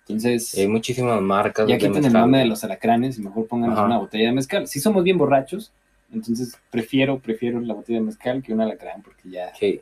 Entonces, 0.00 0.54
Y 0.58 0.60
Hay 0.62 0.68
muchísimas 0.68 1.22
marcas 1.22 1.66
ya 1.66 1.74
de 1.76 1.78
quiten 1.78 2.04
el 2.04 2.12
mame 2.12 2.38
de 2.38 2.42
güey. 2.44 2.50
los 2.50 2.62
alacranes 2.64 3.18
y 3.18 3.22
mejor 3.22 3.46
pónganos 3.46 3.78
Ajá. 3.78 3.86
una 3.86 3.98
botella 3.98 4.26
de 4.26 4.32
mezcal. 4.34 4.66
Si 4.66 4.78
somos 4.80 5.04
bien 5.04 5.16
borrachos, 5.16 5.72
entonces 6.12 6.58
prefiero, 6.70 7.18
prefiero 7.18 7.60
la 7.60 7.72
botella 7.72 8.00
de 8.00 8.04
mezcal 8.06 8.42
que 8.42 8.52
un 8.52 8.60
alacrán, 8.60 9.00
porque 9.02 9.30
ya, 9.30 9.54
Sí, 9.54 9.80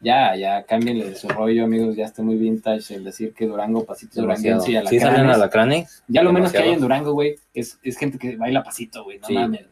ya, 0.00 0.34
ya, 0.36 0.62
cámbienle 0.64 1.10
de 1.10 1.14
su 1.16 1.28
rollo, 1.28 1.64
amigos, 1.64 1.94
ya 1.96 2.06
está 2.06 2.22
muy 2.22 2.36
vintage 2.36 2.94
el 2.94 3.04
decir 3.04 3.32
que 3.34 3.46
Durango, 3.46 3.84
pasito 3.84 4.20
demasiado. 4.20 4.60
duranguense 4.64 4.94
y 4.94 4.98
¿Sí 4.98 5.00
salen 5.04 5.26
alacranes. 5.26 5.36
alacranes? 5.36 6.02
Ya 6.08 6.22
lo 6.22 6.32
menos 6.32 6.52
que 6.52 6.58
hay 6.58 6.70
en. 6.72 6.80
Durango, 6.80 7.12
güey, 7.12 7.36
es, 7.54 7.78
es 7.82 7.96
gente 7.98 8.18
que 8.18 8.36
baila 8.36 8.62
pasito, 8.62 9.04
güey, 9.04 9.18
no 9.18 9.26
Sí. 9.26 9.34
mames. 9.34 9.66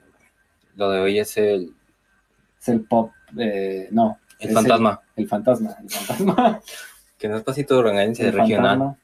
Lo 0.76 0.90
de 0.90 1.00
hoy 1.00 1.18
es 1.18 1.36
el, 1.38 1.72
Es 2.60 2.68
el 2.68 2.82
pop, 2.82 3.10
eh, 3.38 3.88
no. 3.90 4.18
el 4.38 4.52
fantasma, 4.52 5.00
El, 5.16 5.26
fantasma, 5.28 5.76
el 5.82 5.90
fantasma. 5.90 6.60
que 7.18 7.28
no 7.28 7.36
es 7.36 7.42
pasito 7.42 7.74
duranguense, 7.76 8.26
el 8.26 8.32
regional. 8.32 8.78
fantasma. 8.78 8.98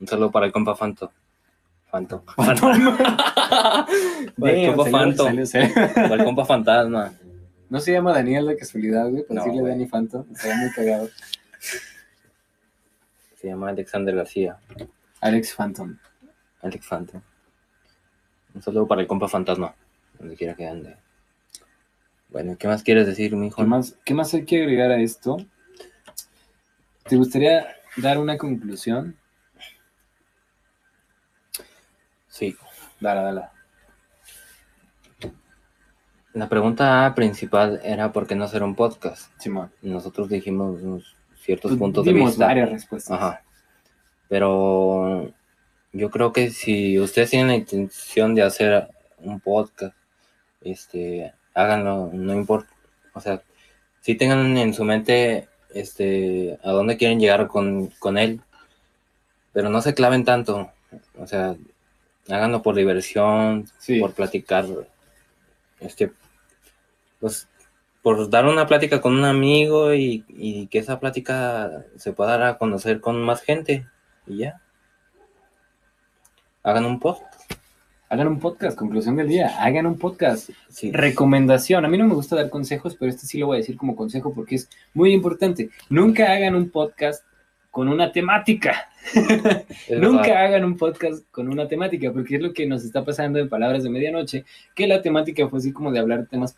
Un 0.00 0.06
saludo 0.06 0.30
para 0.30 0.46
el 0.46 0.52
compa 0.52 0.74
Fanto. 0.74 1.12
Fanto. 1.90 2.24
El 4.38 4.74
compa 4.74 4.90
Fanto. 4.90 5.28
el 5.28 6.24
compa 6.24 6.44
Fantasma. 6.44 7.12
No 7.70 7.80
se 7.80 7.92
llama 7.92 8.12
Daniel 8.12 8.46
de 8.46 8.56
casualidad, 8.56 9.08
güey, 9.08 9.22
para 9.22 9.40
No, 9.40 9.44
decirle 9.44 9.60
güey. 9.60 9.72
Dani 9.72 9.86
Fanto. 9.86 10.26
Estaría 10.32 10.56
muy 10.56 10.70
cagado. 10.72 11.08
Se 13.36 13.46
llama 13.46 13.70
Alexander 13.70 14.14
García. 14.14 14.58
Alex 15.20 15.54
Phantom. 15.54 15.96
Alex 16.62 16.86
Fanto. 16.86 17.22
Un 18.54 18.60
saludo 18.62 18.88
para 18.88 19.00
el 19.00 19.06
compa 19.06 19.28
Fantasma. 19.28 19.74
Donde 20.18 20.36
quiera 20.36 20.54
que 20.54 20.66
ande. 20.66 20.96
Bueno, 22.28 22.56
¿qué 22.58 22.66
más 22.66 22.82
quieres 22.82 23.06
decir, 23.06 23.34
mijo? 23.36 23.56
¿Qué 23.62 23.68
más, 23.68 23.96
¿Qué 24.04 24.14
más 24.14 24.34
hay 24.34 24.44
que 24.44 24.62
agregar 24.62 24.90
a 24.90 25.00
esto? 25.00 25.36
¿Te 27.04 27.16
gustaría 27.16 27.66
dar 27.96 28.18
una 28.18 28.36
conclusión? 28.36 29.16
Sí. 32.28 32.56
Dala, 33.00 33.22
dala. 33.22 33.52
La 36.32 36.48
pregunta 36.48 37.12
principal 37.16 37.80
era 37.82 38.12
por 38.12 38.26
qué 38.26 38.34
no 38.36 38.44
hacer 38.44 38.62
un 38.62 38.74
podcast. 38.76 39.32
Simón. 39.40 39.70
Nosotros 39.82 40.28
dijimos 40.28 40.80
unos 40.82 41.16
ciertos 41.40 41.72
Pues 41.72 41.78
puntos 41.78 42.04
de 42.04 42.12
vista. 42.12 42.46
varias 42.46 42.70
respuestas. 42.70 43.12
Ajá. 43.18 43.42
Pero 44.28 45.32
yo 45.92 46.10
creo 46.10 46.32
que 46.32 46.50
si 46.50 46.98
ustedes 47.00 47.30
tienen 47.30 47.48
la 47.48 47.56
intención 47.56 48.34
de 48.34 48.42
hacer 48.42 48.88
un 49.18 49.40
podcast, 49.40 49.94
este, 50.60 51.32
háganlo, 51.54 52.10
no 52.12 52.32
importa. 52.34 52.70
O 53.12 53.20
sea, 53.20 53.42
si 54.00 54.14
tengan 54.14 54.56
en 54.56 54.72
su 54.72 54.84
mente 54.84 55.48
este, 55.74 56.58
a 56.62 56.70
dónde 56.70 56.96
quieren 56.96 57.18
llegar 57.18 57.48
con, 57.48 57.88
con 57.98 58.18
él, 58.18 58.40
pero 59.52 59.68
no 59.68 59.82
se 59.82 59.94
claven 59.94 60.24
tanto. 60.24 60.70
O 61.18 61.26
sea, 61.26 61.56
háganlo 62.28 62.62
por 62.62 62.76
diversión, 62.76 63.66
Sí. 63.78 63.98
por 63.98 64.12
platicar, 64.12 64.66
este, 65.80 66.12
pues, 67.18 67.48
por 68.02 68.30
dar 68.30 68.46
una 68.46 68.66
plática 68.66 69.00
con 69.00 69.14
un 69.14 69.24
amigo 69.24 69.94
y, 69.94 70.24
y 70.28 70.66
que 70.68 70.78
esa 70.78 71.00
plática 71.00 71.84
se 71.96 72.12
pueda 72.12 72.30
dar 72.30 72.42
a 72.42 72.58
conocer 72.58 73.00
con 73.00 73.22
más 73.22 73.42
gente 73.42 73.86
y 74.26 74.38
ya. 74.38 74.60
Hagan 76.62 76.84
un 76.84 76.98
post. 76.98 77.22
Hagan 78.08 78.26
un 78.26 78.40
podcast, 78.40 78.76
conclusión 78.76 79.16
del 79.16 79.28
día. 79.28 79.62
Hagan 79.62 79.86
un 79.86 79.96
podcast. 79.96 80.50
Sí. 80.68 80.90
Recomendación. 80.90 81.84
A 81.84 81.88
mí 81.88 81.96
no 81.96 82.06
me 82.06 82.14
gusta 82.14 82.36
dar 82.36 82.50
consejos, 82.50 82.96
pero 82.98 83.10
este 83.10 83.26
sí 83.26 83.38
lo 83.38 83.46
voy 83.46 83.56
a 83.56 83.60
decir 83.60 83.76
como 83.76 83.94
consejo 83.94 84.34
porque 84.34 84.56
es 84.56 84.68
muy 84.94 85.12
importante. 85.12 85.70
Nunca 85.88 86.32
hagan 86.32 86.56
un 86.56 86.70
podcast 86.70 87.24
con 87.70 87.88
una 87.88 88.12
temática. 88.12 88.88
Nunca 89.88 90.40
hagan 90.40 90.64
un 90.64 90.76
podcast 90.76 91.24
con 91.30 91.48
una 91.48 91.68
temática, 91.68 92.12
porque 92.12 92.36
es 92.36 92.42
lo 92.42 92.52
que 92.52 92.66
nos 92.66 92.84
está 92.84 93.04
pasando 93.04 93.38
en 93.38 93.48
Palabras 93.48 93.82
de 93.82 93.90
Medianoche, 93.90 94.44
que 94.74 94.86
la 94.86 95.02
temática 95.02 95.48
fue 95.48 95.58
así 95.58 95.72
como 95.72 95.92
de 95.92 96.00
hablar 96.00 96.26
temas. 96.26 96.54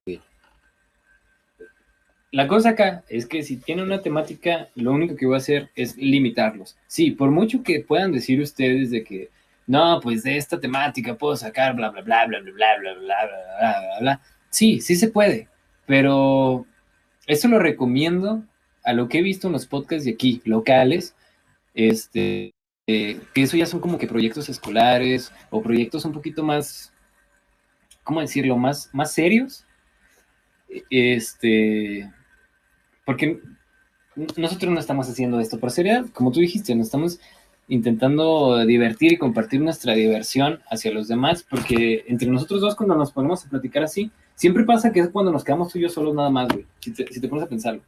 La 2.30 2.48
cosa 2.48 2.70
acá 2.70 3.04
es 3.08 3.26
que 3.26 3.42
si 3.42 3.58
tienen 3.58 3.84
una 3.84 4.00
temática, 4.00 4.68
lo 4.74 4.92
único 4.92 5.16
que 5.16 5.26
voy 5.26 5.34
a 5.34 5.38
hacer 5.38 5.68
es 5.74 5.96
limitarlos. 5.98 6.78
Sí, 6.86 7.10
por 7.10 7.30
mucho 7.30 7.62
que 7.62 7.80
puedan 7.80 8.10
decir 8.10 8.40
ustedes 8.40 8.90
de 8.90 9.04
que, 9.04 9.28
no, 9.66 10.00
pues 10.02 10.22
de 10.22 10.38
esta 10.38 10.58
temática 10.58 11.14
puedo 11.14 11.36
sacar 11.36 11.76
bla, 11.76 11.90
bla, 11.90 12.00
bla, 12.00 12.26
bla, 12.26 12.40
bla, 12.40 12.52
bla, 12.52 12.74
bla, 12.78 12.94
bla, 12.94 12.94
bla, 12.94 13.26
bla, 13.58 13.80
bla, 13.80 14.00
bla. 14.00 14.20
Sí, 14.48 14.80
sí 14.80 14.96
se 14.96 15.08
puede, 15.08 15.48
pero 15.84 16.64
eso 17.26 17.48
lo 17.48 17.58
recomiendo 17.58 18.42
a 18.84 18.92
lo 18.92 19.08
que 19.08 19.18
he 19.18 19.22
visto 19.22 19.46
en 19.46 19.52
los 19.52 19.66
podcasts 19.66 20.04
de 20.04 20.12
aquí, 20.12 20.40
locales, 20.44 21.14
este, 21.74 22.54
eh, 22.86 23.20
que 23.32 23.42
eso 23.42 23.56
ya 23.56 23.66
son 23.66 23.80
como 23.80 23.98
que 23.98 24.06
proyectos 24.06 24.48
escolares 24.48 25.32
o 25.50 25.62
proyectos 25.62 26.04
un 26.04 26.12
poquito 26.12 26.42
más, 26.42 26.92
¿cómo 28.02 28.20
decirlo? 28.20 28.56
Más, 28.56 28.90
más 28.92 29.12
serios. 29.12 29.64
Este, 30.90 32.10
porque 33.04 33.40
nosotros 34.36 34.72
no 34.72 34.80
estamos 34.80 35.08
haciendo 35.08 35.40
esto 35.40 35.58
por 35.58 35.70
seriedad, 35.70 36.06
como 36.12 36.32
tú 36.32 36.40
dijiste, 36.40 36.74
no 36.74 36.82
estamos 36.82 37.20
intentando 37.68 38.64
divertir 38.66 39.12
y 39.12 39.18
compartir 39.18 39.60
nuestra 39.60 39.94
diversión 39.94 40.60
hacia 40.68 40.92
los 40.92 41.08
demás, 41.08 41.46
porque 41.48 42.04
entre 42.08 42.28
nosotros 42.28 42.60
dos 42.60 42.74
cuando 42.74 42.94
nos 42.94 43.12
ponemos 43.12 43.44
a 43.46 43.48
platicar 43.48 43.84
así, 43.84 44.10
siempre 44.34 44.64
pasa 44.64 44.92
que 44.92 45.00
es 45.00 45.08
cuando 45.08 45.32
nos 45.32 45.44
quedamos 45.44 45.72
tú 45.72 45.78
y 45.78 45.82
yo 45.82 45.88
solos 45.88 46.14
nada 46.14 46.30
más, 46.30 46.48
güey, 46.48 46.66
si 46.80 46.92
te, 46.92 47.06
si 47.12 47.20
te 47.20 47.28
pones 47.28 47.44
a 47.44 47.48
pensarlo. 47.48 47.82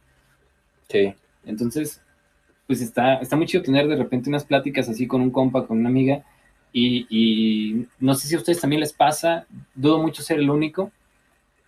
Sí, 0.89 1.13
Entonces, 1.45 2.01
pues 2.67 2.81
está, 2.81 3.15
está 3.15 3.35
muy 3.35 3.45
chido 3.45 3.63
tener 3.63 3.87
de 3.87 3.95
repente 3.95 4.29
unas 4.29 4.45
pláticas 4.45 4.89
así 4.89 5.07
con 5.07 5.21
un 5.21 5.31
compa, 5.31 5.65
con 5.67 5.79
una 5.79 5.89
amiga, 5.89 6.23
y, 6.71 7.07
y 7.09 7.87
no 7.99 8.15
sé 8.15 8.27
si 8.27 8.35
a 8.35 8.37
ustedes 8.37 8.59
también 8.59 8.81
les 8.81 8.93
pasa, 8.93 9.45
dudo 9.73 9.99
mucho 9.99 10.23
ser 10.23 10.39
el 10.39 10.49
único, 10.49 10.91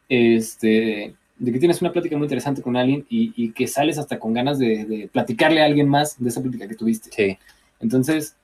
este, 0.09 1.15
de 1.37 1.51
que 1.51 1.59
tienes 1.59 1.81
una 1.81 1.91
plática 1.91 2.17
muy 2.17 2.25
interesante 2.25 2.61
con 2.61 2.75
alguien 2.75 3.05
y, 3.09 3.33
y 3.35 3.51
que 3.51 3.67
sales 3.67 3.97
hasta 3.97 4.19
con 4.19 4.33
ganas 4.33 4.59
de, 4.59 4.85
de 4.85 5.07
platicarle 5.07 5.61
a 5.61 5.65
alguien 5.65 5.87
más 5.87 6.21
de 6.21 6.29
esa 6.29 6.41
plática 6.41 6.67
que 6.67 6.75
tuviste. 6.75 7.09
sí. 7.11 7.37
Entonces, 7.79 8.35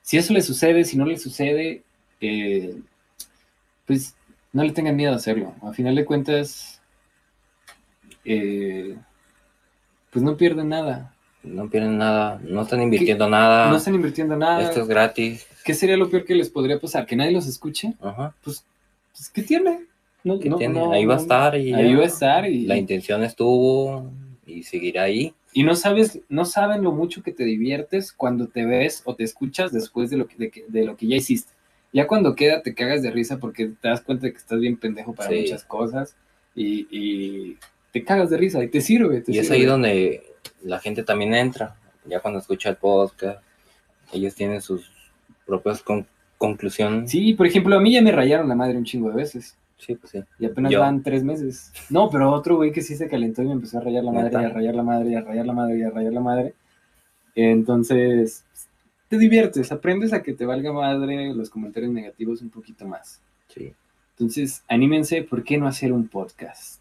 si 0.00 0.16
eso 0.16 0.32
le 0.32 0.40
sucede, 0.40 0.84
si 0.84 0.96
no 0.96 1.04
le 1.04 1.18
sucede, 1.18 1.82
eh, 2.20 2.74
pues 3.86 4.16
no 4.54 4.64
le 4.64 4.72
tengan 4.72 4.96
miedo 4.96 5.12
a 5.12 5.16
hacerlo. 5.16 5.54
A 5.62 5.72
final 5.72 5.94
de 5.94 6.06
cuentas, 6.06 6.80
eh, 8.24 8.96
pues 10.10 10.22
no 10.24 10.36
pierden 10.36 10.68
nada. 10.70 11.14
No 11.42 11.68
pierden 11.70 11.98
nada, 11.98 12.40
no 12.42 12.62
están 12.62 12.82
invirtiendo 12.82 13.28
nada. 13.28 13.70
No 13.70 13.76
están 13.76 13.94
invirtiendo 13.94 14.36
nada. 14.36 14.62
Esto 14.62 14.82
es 14.82 14.88
gratis. 14.88 15.46
¿Qué 15.64 15.72
sería 15.74 15.96
lo 15.96 16.10
peor 16.10 16.24
que 16.24 16.34
les 16.34 16.50
podría 16.50 16.78
pasar? 16.80 17.06
¿Que 17.06 17.14
nadie 17.16 17.30
los 17.32 17.46
escuche? 17.46 17.94
Ajá. 18.00 18.34
Pues, 18.42 18.64
¿qué 19.32 19.42
tiene? 19.42 19.84
No, 20.24 20.38
¿Qué 20.40 20.48
no, 20.50 20.56
tiene? 20.56 20.74
no, 20.74 20.92
ahí 20.92 21.06
va 21.06 21.14
a 21.14 21.18
estar 21.18 21.56
y 21.56 21.72
Ahí 21.72 21.94
va 21.94 22.02
a 22.02 22.06
estar 22.06 22.44
y, 22.50 22.66
La 22.66 22.76
intención 22.76 23.22
estuvo 23.22 24.10
y 24.46 24.64
seguirá 24.64 25.04
ahí. 25.04 25.32
y 25.52 25.62
no 25.62 25.76
sabes, 25.76 26.20
no 26.28 26.44
saben 26.44 26.82
lo 26.82 26.90
mucho 26.92 27.22
que 27.22 27.32
te 27.32 27.44
diviertes 27.44 28.12
cuando 28.12 28.48
te 28.48 28.64
ves 28.66 29.02
o 29.04 29.14
te 29.14 29.22
escuchas 29.24 29.72
después 29.72 30.10
de 30.10 30.16
lo 30.16 30.26
que, 30.26 30.64
de, 30.66 30.84
lo 30.84 30.96
que 30.96 31.06
ya 31.06 31.16
hiciste. 31.16 31.52
Ya 31.92 32.06
cuando 32.06 32.34
queda 32.34 32.62
te 32.62 32.74
cagas 32.74 33.02
de 33.02 33.10
risa 33.10 33.38
porque 33.38 33.66
te 33.80 33.88
das 33.88 34.00
cuenta 34.00 34.26
de 34.26 34.32
que 34.32 34.38
estás 34.38 34.58
bien 34.58 34.76
pendejo 34.76 35.14
para 35.14 35.30
Sí. 35.30 35.40
muchas 35.42 35.64
cosas 35.64 36.16
y, 36.54 36.86
y 36.90 37.56
te 37.92 38.04
cagas 38.04 38.30
de 38.30 38.36
risa 38.36 38.62
y 38.62 38.68
te 38.68 38.80
sirve. 38.80 39.20
te 39.22 39.32
Y 39.32 39.38
es 39.38 39.46
sirve. 39.46 39.58
ahí 39.60 39.64
donde 39.66 40.22
la 40.62 40.78
gente 40.78 41.02
también 41.02 41.34
entra. 41.34 41.76
Ya 42.06 42.20
cuando 42.20 42.40
escucha 42.40 42.70
el 42.70 42.76
podcast, 42.76 43.40
ellos 44.12 44.34
tienen 44.34 44.60
sus 44.62 44.90
propias 45.46 45.82
con- 45.82 46.06
conclusiones. 46.38 47.10
Sí, 47.10 47.34
por 47.34 47.46
ejemplo, 47.46 47.76
a 47.76 47.80
mí 47.80 47.92
ya 47.92 48.02
me 48.02 48.12
rayaron 48.12 48.48
la 48.48 48.54
madre 48.54 48.76
un 48.78 48.84
chingo 48.84 49.10
de 49.10 49.16
veces. 49.16 49.56
Sí, 49.78 49.94
pues 49.94 50.10
sí. 50.10 50.20
Y 50.38 50.46
apenas 50.46 50.72
Yo. 50.72 50.80
van 50.80 51.02
tres 51.02 51.22
meses. 51.22 51.72
No, 51.90 52.10
pero 52.10 52.30
otro 52.32 52.56
güey 52.56 52.72
que 52.72 52.82
sí 52.82 52.96
se 52.96 53.08
calentó 53.08 53.42
y 53.42 53.46
me 53.46 53.52
empezó 53.52 53.78
a 53.78 53.82
rayar 53.82 54.02
la 54.04 54.12
madre, 54.12 54.30
y 54.32 54.44
a 54.44 54.48
rayar 54.48 54.74
la 54.74 54.82
madre, 54.82 55.10
y 55.10 55.14
a 55.14 55.20
rayar 55.20 55.46
la 55.46 55.52
madre, 55.52 55.78
y 55.78 55.82
a 55.82 55.90
rayar 55.90 56.12
la 56.12 56.20
madre. 56.20 56.54
Entonces, 57.34 58.44
te 59.08 59.18
diviertes, 59.18 59.70
aprendes 59.70 60.12
a 60.12 60.22
que 60.22 60.32
te 60.34 60.44
valga 60.44 60.72
madre 60.72 61.32
los 61.34 61.50
comentarios 61.50 61.92
negativos 61.92 62.42
un 62.42 62.50
poquito 62.50 62.86
más. 62.86 63.20
Sí, 63.48 63.72
Entonces, 64.18 64.62
anímense, 64.68 65.22
¿por 65.22 65.44
qué 65.44 65.58
no 65.58 65.68
hacer 65.68 65.92
un 65.92 66.08
podcast? 66.08 66.77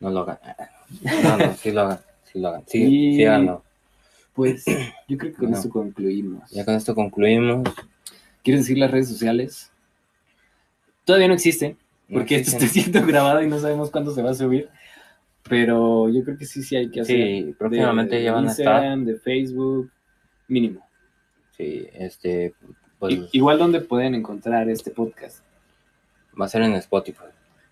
No 0.00 0.10
lo 0.10 0.20
hagan. 0.20 0.38
No, 1.02 1.36
no, 1.38 1.54
sí 1.54 1.70
lo 1.72 1.80
hagan. 1.82 1.98
Sí 2.24 2.38
lo 2.40 2.48
hagan. 2.48 2.62
Sí, 2.66 2.82
Y- 2.82 3.16
sí 3.16 3.24
háganlo. 3.24 3.62
Pues, 4.34 4.64
yo 5.08 5.16
creo 5.16 5.32
que 5.32 5.38
con 5.38 5.50
No. 5.50 5.56
esto 5.56 5.70
concluimos. 5.70 6.50
Ya 6.50 6.64
con 6.64 6.74
esto 6.74 6.94
concluimos. 6.94 7.66
¿Quieres 8.44 8.62
decir 8.62 8.78
las 8.78 8.90
redes 8.90 9.08
sociales? 9.08 9.72
Todavía 11.04 11.28
no 11.28 11.34
existen, 11.34 11.78
No 12.08 12.18
porque 12.18 12.36
esto 12.36 12.56
está 12.56 12.66
siendo 12.68 13.04
grabado 13.06 13.42
y 13.42 13.48
no 13.48 13.58
sabemos 13.58 13.90
cuándo 13.90 14.12
se 14.14 14.22
va 14.22 14.30
a 14.30 14.34
subir. 14.34 14.68
Pero 15.48 16.08
yo 16.08 16.24
creo 16.24 16.36
que 16.36 16.44
sí, 16.44 16.62
sí 16.62 16.76
hay 16.76 16.90
que 16.90 17.00
hacer. 17.00 17.16
Sí, 17.16 17.54
próximamente 17.58 18.16
de 18.16 18.24
ya 18.24 18.32
van 18.32 18.48
a 18.48 18.50
estar. 18.50 18.98
De 18.98 19.16
Facebook, 19.18 19.90
mínimo. 20.48 20.84
Sí, 21.56 21.86
este, 21.94 22.52
pues 22.98 23.14
I- 23.14 23.28
igual 23.32 23.58
donde 23.58 23.80
pueden 23.80 24.14
encontrar 24.14 24.68
este 24.68 24.90
podcast. 24.90 25.42
va 26.38 26.44
a 26.44 26.48
ser 26.48 26.60
en 26.62 26.74
Spotify. 26.74 27.24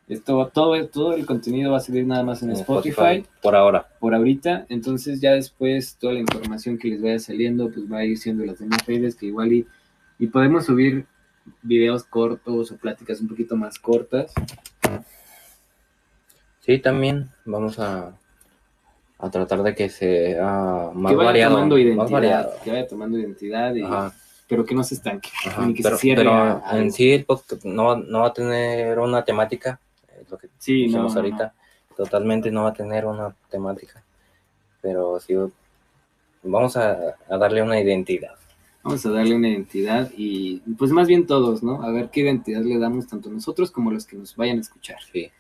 Esto, 0.07 0.51
todo, 0.53 0.87
todo 0.89 1.15
el 1.15 1.25
contenido 1.25 1.73
va 1.73 1.79
a 1.79 1.81
salir 1.81 2.07
nada 2.07 2.23
más 2.23 2.43
en, 2.43 2.51
En 2.51 2.57
Spotify, 2.57 3.25
Por 3.41 3.57
ahora. 3.57 3.89
por 4.01 4.15
ahorita. 4.15 4.67
Entonces 4.69 5.21
ya 5.21 5.33
después 5.33 5.97
toda 5.99 6.13
la 6.13 6.21
información 6.21 6.77
que 6.77 6.89
les 6.89 7.01
vaya 7.03 7.19
saliendo 7.19 7.71
pues 7.71 7.91
va 7.91 7.99
a 7.99 8.05
ir 8.05 8.19
siendo 8.19 8.45
las 8.45 8.59
demás 8.59 8.85
redes 8.87 9.17
que 9.17 9.27
igual 9.27 9.53
y, 9.55 9.67
y 10.19 10.27
podemos 10.27 10.67
subir 10.67 11.07
videos 11.63 12.05
cortos 12.05 12.71
o 12.71 12.77
pláticas 12.77 13.21
un 13.21 13.29
poquito 13.29 13.57
más 13.57 13.79
cortas. 13.79 14.33
Sí, 16.61 16.79
también 16.79 17.31
vamos 17.45 17.79
a, 17.79 18.13
a 19.19 19.31
tratar 19.31 19.63
de 19.63 19.75
que 19.75 19.89
sea 19.89 20.91
más 20.95 21.11
que 21.13 21.17
vaya 21.17 21.27
variado. 21.29 21.55
tomando 21.55 21.77
más 21.97 22.11
variado. 22.11 22.53
Que 22.63 22.71
vaya 22.71 22.87
tomando 22.89 23.19
identidad, 23.19 23.75
y- 23.75 23.85
pero 24.47 24.65
que 24.65 24.75
no 24.75 24.85
se 24.85 24.95
estanque. 24.97 25.31
ajá. 25.47 25.67
Ni 25.67 25.75
que 25.75 25.83
Pero, 25.83 25.97
se 25.97 26.03
cierre. 26.03 26.21
pero 26.21 26.33
a- 26.33 26.63
a 26.71 26.79
en 26.79 26.91
sí 26.93 27.11
el 27.13 27.25
podcast 27.25 27.65
no, 27.65 27.85
va- 27.85 27.97
no 28.07 28.21
va 28.21 28.29
a 28.29 28.33
tener 28.33 28.99
una 28.99 29.25
temática, 29.25 29.81
es 30.25 30.31
lo 30.31 30.39
que 30.39 30.49
Sí, 30.59 30.89
no, 30.89 31.09
ahorita. 31.09 31.55
Totalmente 31.97 32.51
no 32.51 32.65
va 32.65 32.71
a 32.71 32.75
tener 32.75 33.07
una 33.07 33.35
temática. 33.49 34.03
Pero 34.81 35.21
sí 35.21 35.35
vamos 36.43 36.77
a, 36.77 37.17
a 37.29 37.39
darle 37.39 37.63
una 37.63 37.81
identidad. 37.81 38.35
Vamos 38.83 39.07
a 39.07 39.11
darle 39.11 39.35
una 39.35 39.49
identidad 39.49 40.11
y 40.15 40.59
pues 40.77 40.91
más 40.91 41.09
bien 41.09 41.27
todos, 41.27 41.63
¿no? 41.63 41.83
A 41.83 41.91
ver 41.91 42.11
qué 42.11 42.21
identidad 42.21 42.63
le 42.63 42.79
damos 42.79 43.07
tanto 43.07 43.31
nosotros 43.31 43.71
como 43.71 43.91
los 43.91 44.05
que 44.05 44.17
nos 44.17 44.37
vayan 44.37 44.59
a 44.59 44.61
escuchar. 44.61 44.99
Sí. 45.11 45.31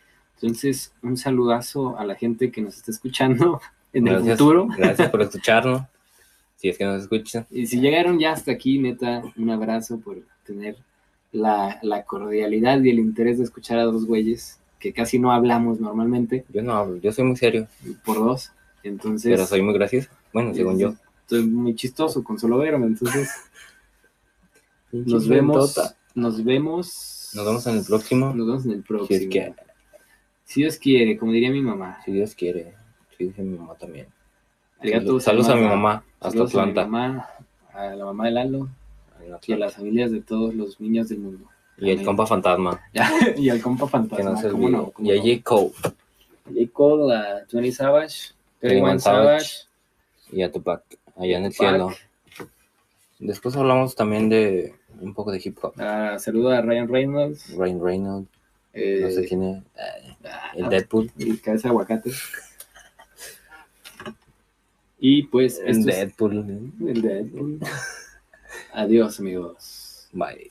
Entonces, 0.41 0.93
un 1.03 1.17
saludazo 1.17 1.99
a 1.99 2.05
la 2.05 2.15
gente 2.15 2.51
que 2.51 2.63
nos 2.63 2.77
está 2.77 2.91
escuchando 2.91 3.61
en 3.93 4.09
el 4.09 4.23
futuro. 4.23 4.67
Gracias 4.77 5.11
por 5.11 5.23
escucharnos. 5.23 5.83
Si 6.57 6.69
es 6.69 6.79
que 6.79 6.85
nos 6.85 7.03
escuchan. 7.03 7.47
Y 7.51 7.67
si 7.67 7.81
llegaron 7.81 8.19
ya 8.19 8.33
hasta 8.33 8.53
aquí, 8.53 8.79
neta, 8.79 9.23
un 9.37 9.51
abrazo 9.51 10.01
por 10.01 10.23
tener 10.47 10.77
la, 11.33 11.79
la 11.83 12.05
cordialidad 12.05 12.81
y 12.83 12.91
el 12.91 12.99
interés 12.99 13.39
de 13.39 13.45
escuchar 13.45 13.79
a 13.79 13.85
dos 13.85 14.07
güeyes 14.07 14.59
que 14.85 14.93
casi 14.93 15.19
no 15.19 15.33
hablamos 15.33 15.81
normalmente, 15.81 16.45
Yo 16.51 16.61
no 16.63 16.75
hablo, 16.75 16.97
yo 16.99 17.11
soy 17.11 17.25
muy 17.25 17.37
serio, 17.37 17.67
por 18.05 18.19
dos. 18.19 18.53
Entonces, 18.83 19.33
pero 19.33 19.47
soy 19.47 19.63
muy 19.63 19.73
gracioso. 19.73 20.11
Bueno, 20.31 20.53
según 20.53 20.79
yo. 20.79 20.93
Estoy 21.23 21.47
muy 21.47 21.75
chistoso 21.75 22.23
con 22.23 22.39
solo 22.39 22.59
verme, 22.59 22.85
entonces 22.87 23.31
nos 24.93 25.27
vemos, 25.27 25.75
nos 26.15 26.45
vemos, 26.45 27.31
Nos 27.35 27.47
vemos 27.47 27.67
en 27.67 27.79
el 27.79 27.85
próximo. 27.87 28.35
nos 28.35 28.47
vemos 28.47 28.67
en 28.67 28.73
el 28.73 28.83
próximo. 28.83 29.19
Si 29.19 29.25
es 29.25 29.31
que, 29.31 29.55
Si 30.45 30.61
Dios 30.61 30.77
quiere, 30.77 31.17
como 31.17 31.33
diría 31.33 31.51
mi 31.51 31.63
mamá. 31.63 31.99
si 32.05 32.13
Dios 32.13 32.35
quiere. 32.35 32.75
Sí, 33.17 33.25
dice 33.25 33.41
mi 33.43 33.57
mamá 33.57 33.75
también. 33.77 34.07
Arigato 34.81 35.19
Saludos 35.19 35.49
a 35.49 35.57
mi 35.57 35.63
mamá, 35.63 36.05
hasta 36.21 36.31
Saludos 36.33 36.55
a 36.57 36.65
mi 36.67 36.71
Atlanta. 36.73 36.87
mamá, 36.91 37.29
a 37.73 37.87
la 37.95 38.05
mamá 38.05 38.27
de 38.27 38.31
Lalo 38.33 38.69
y 39.27 39.31
a 39.31 39.37
Atlanta. 39.37 39.65
las 39.65 39.77
familias 39.77 40.11
de 40.13 40.21
todos 40.21 40.55
los 40.55 40.79
niños 40.79 41.09
del 41.09 41.21
mundo. 41.21 41.47
Y 41.79 41.91
el 41.91 42.05
compa 42.05 42.27
fantasma, 42.27 42.81
y 43.37 43.49
al 43.51 43.61
compa 43.61 43.87
que 43.87 43.91
fantasma. 43.91 44.31
no 44.31 44.37
se 44.41 44.49
¿cómo 44.51 44.65
olvide. 44.67 44.79
no? 44.79 44.91
¿Cómo 44.93 45.09
Y 45.13 45.19
a? 45.19 45.21
J. 45.21 45.43
Cole, 45.43 45.71
J. 46.47 46.71
Cole, 46.73 47.15
a 47.15 47.45
20 47.53 47.73
Savage, 47.73 48.17
31 48.61 48.87
21 48.87 49.01
Savage. 49.01 49.51
Y 50.33 50.43
a 50.43 50.51
Tupac, 50.53 50.83
allá 51.17 51.39
en 51.39 51.45
el 51.47 51.53
Tupac. 51.53 51.69
cielo. 51.71 51.91
Después 53.19 53.57
hablamos 53.57 53.95
también 53.97 54.29
de 54.29 54.75
un 55.01 55.15
poco 55.15 55.33
de 55.33 55.41
hip 55.45 55.57
hop. 55.63 55.75
Ah, 55.79 56.17
saludo 56.19 56.51
a 56.51 56.61
Ryan 56.61 56.89
Reynolds. 56.89 57.57
Ryan 57.57 57.83
Reynolds, 57.83 58.29
eh, 58.73 59.01
no 59.03 59.11
sé 59.11 59.27
quién 59.27 59.43
es, 59.43 59.57
eh, 59.77 60.17
ah, 60.31 60.53
el 60.57 60.69
Deadpool. 60.69 61.11
el 61.19 61.41
cabeza 61.41 61.69
de 61.69 61.71
aguacate. 61.71 62.11
Y 64.99 65.25
pues, 65.25 65.59
El 65.59 65.79
es- 65.81 65.85
Deadpool. 65.85 66.73
el 66.89 67.03
Deadpool. 67.03 67.61
Adiós, 68.73 69.21
amigos. 69.21 70.09
Bye. 70.13 70.51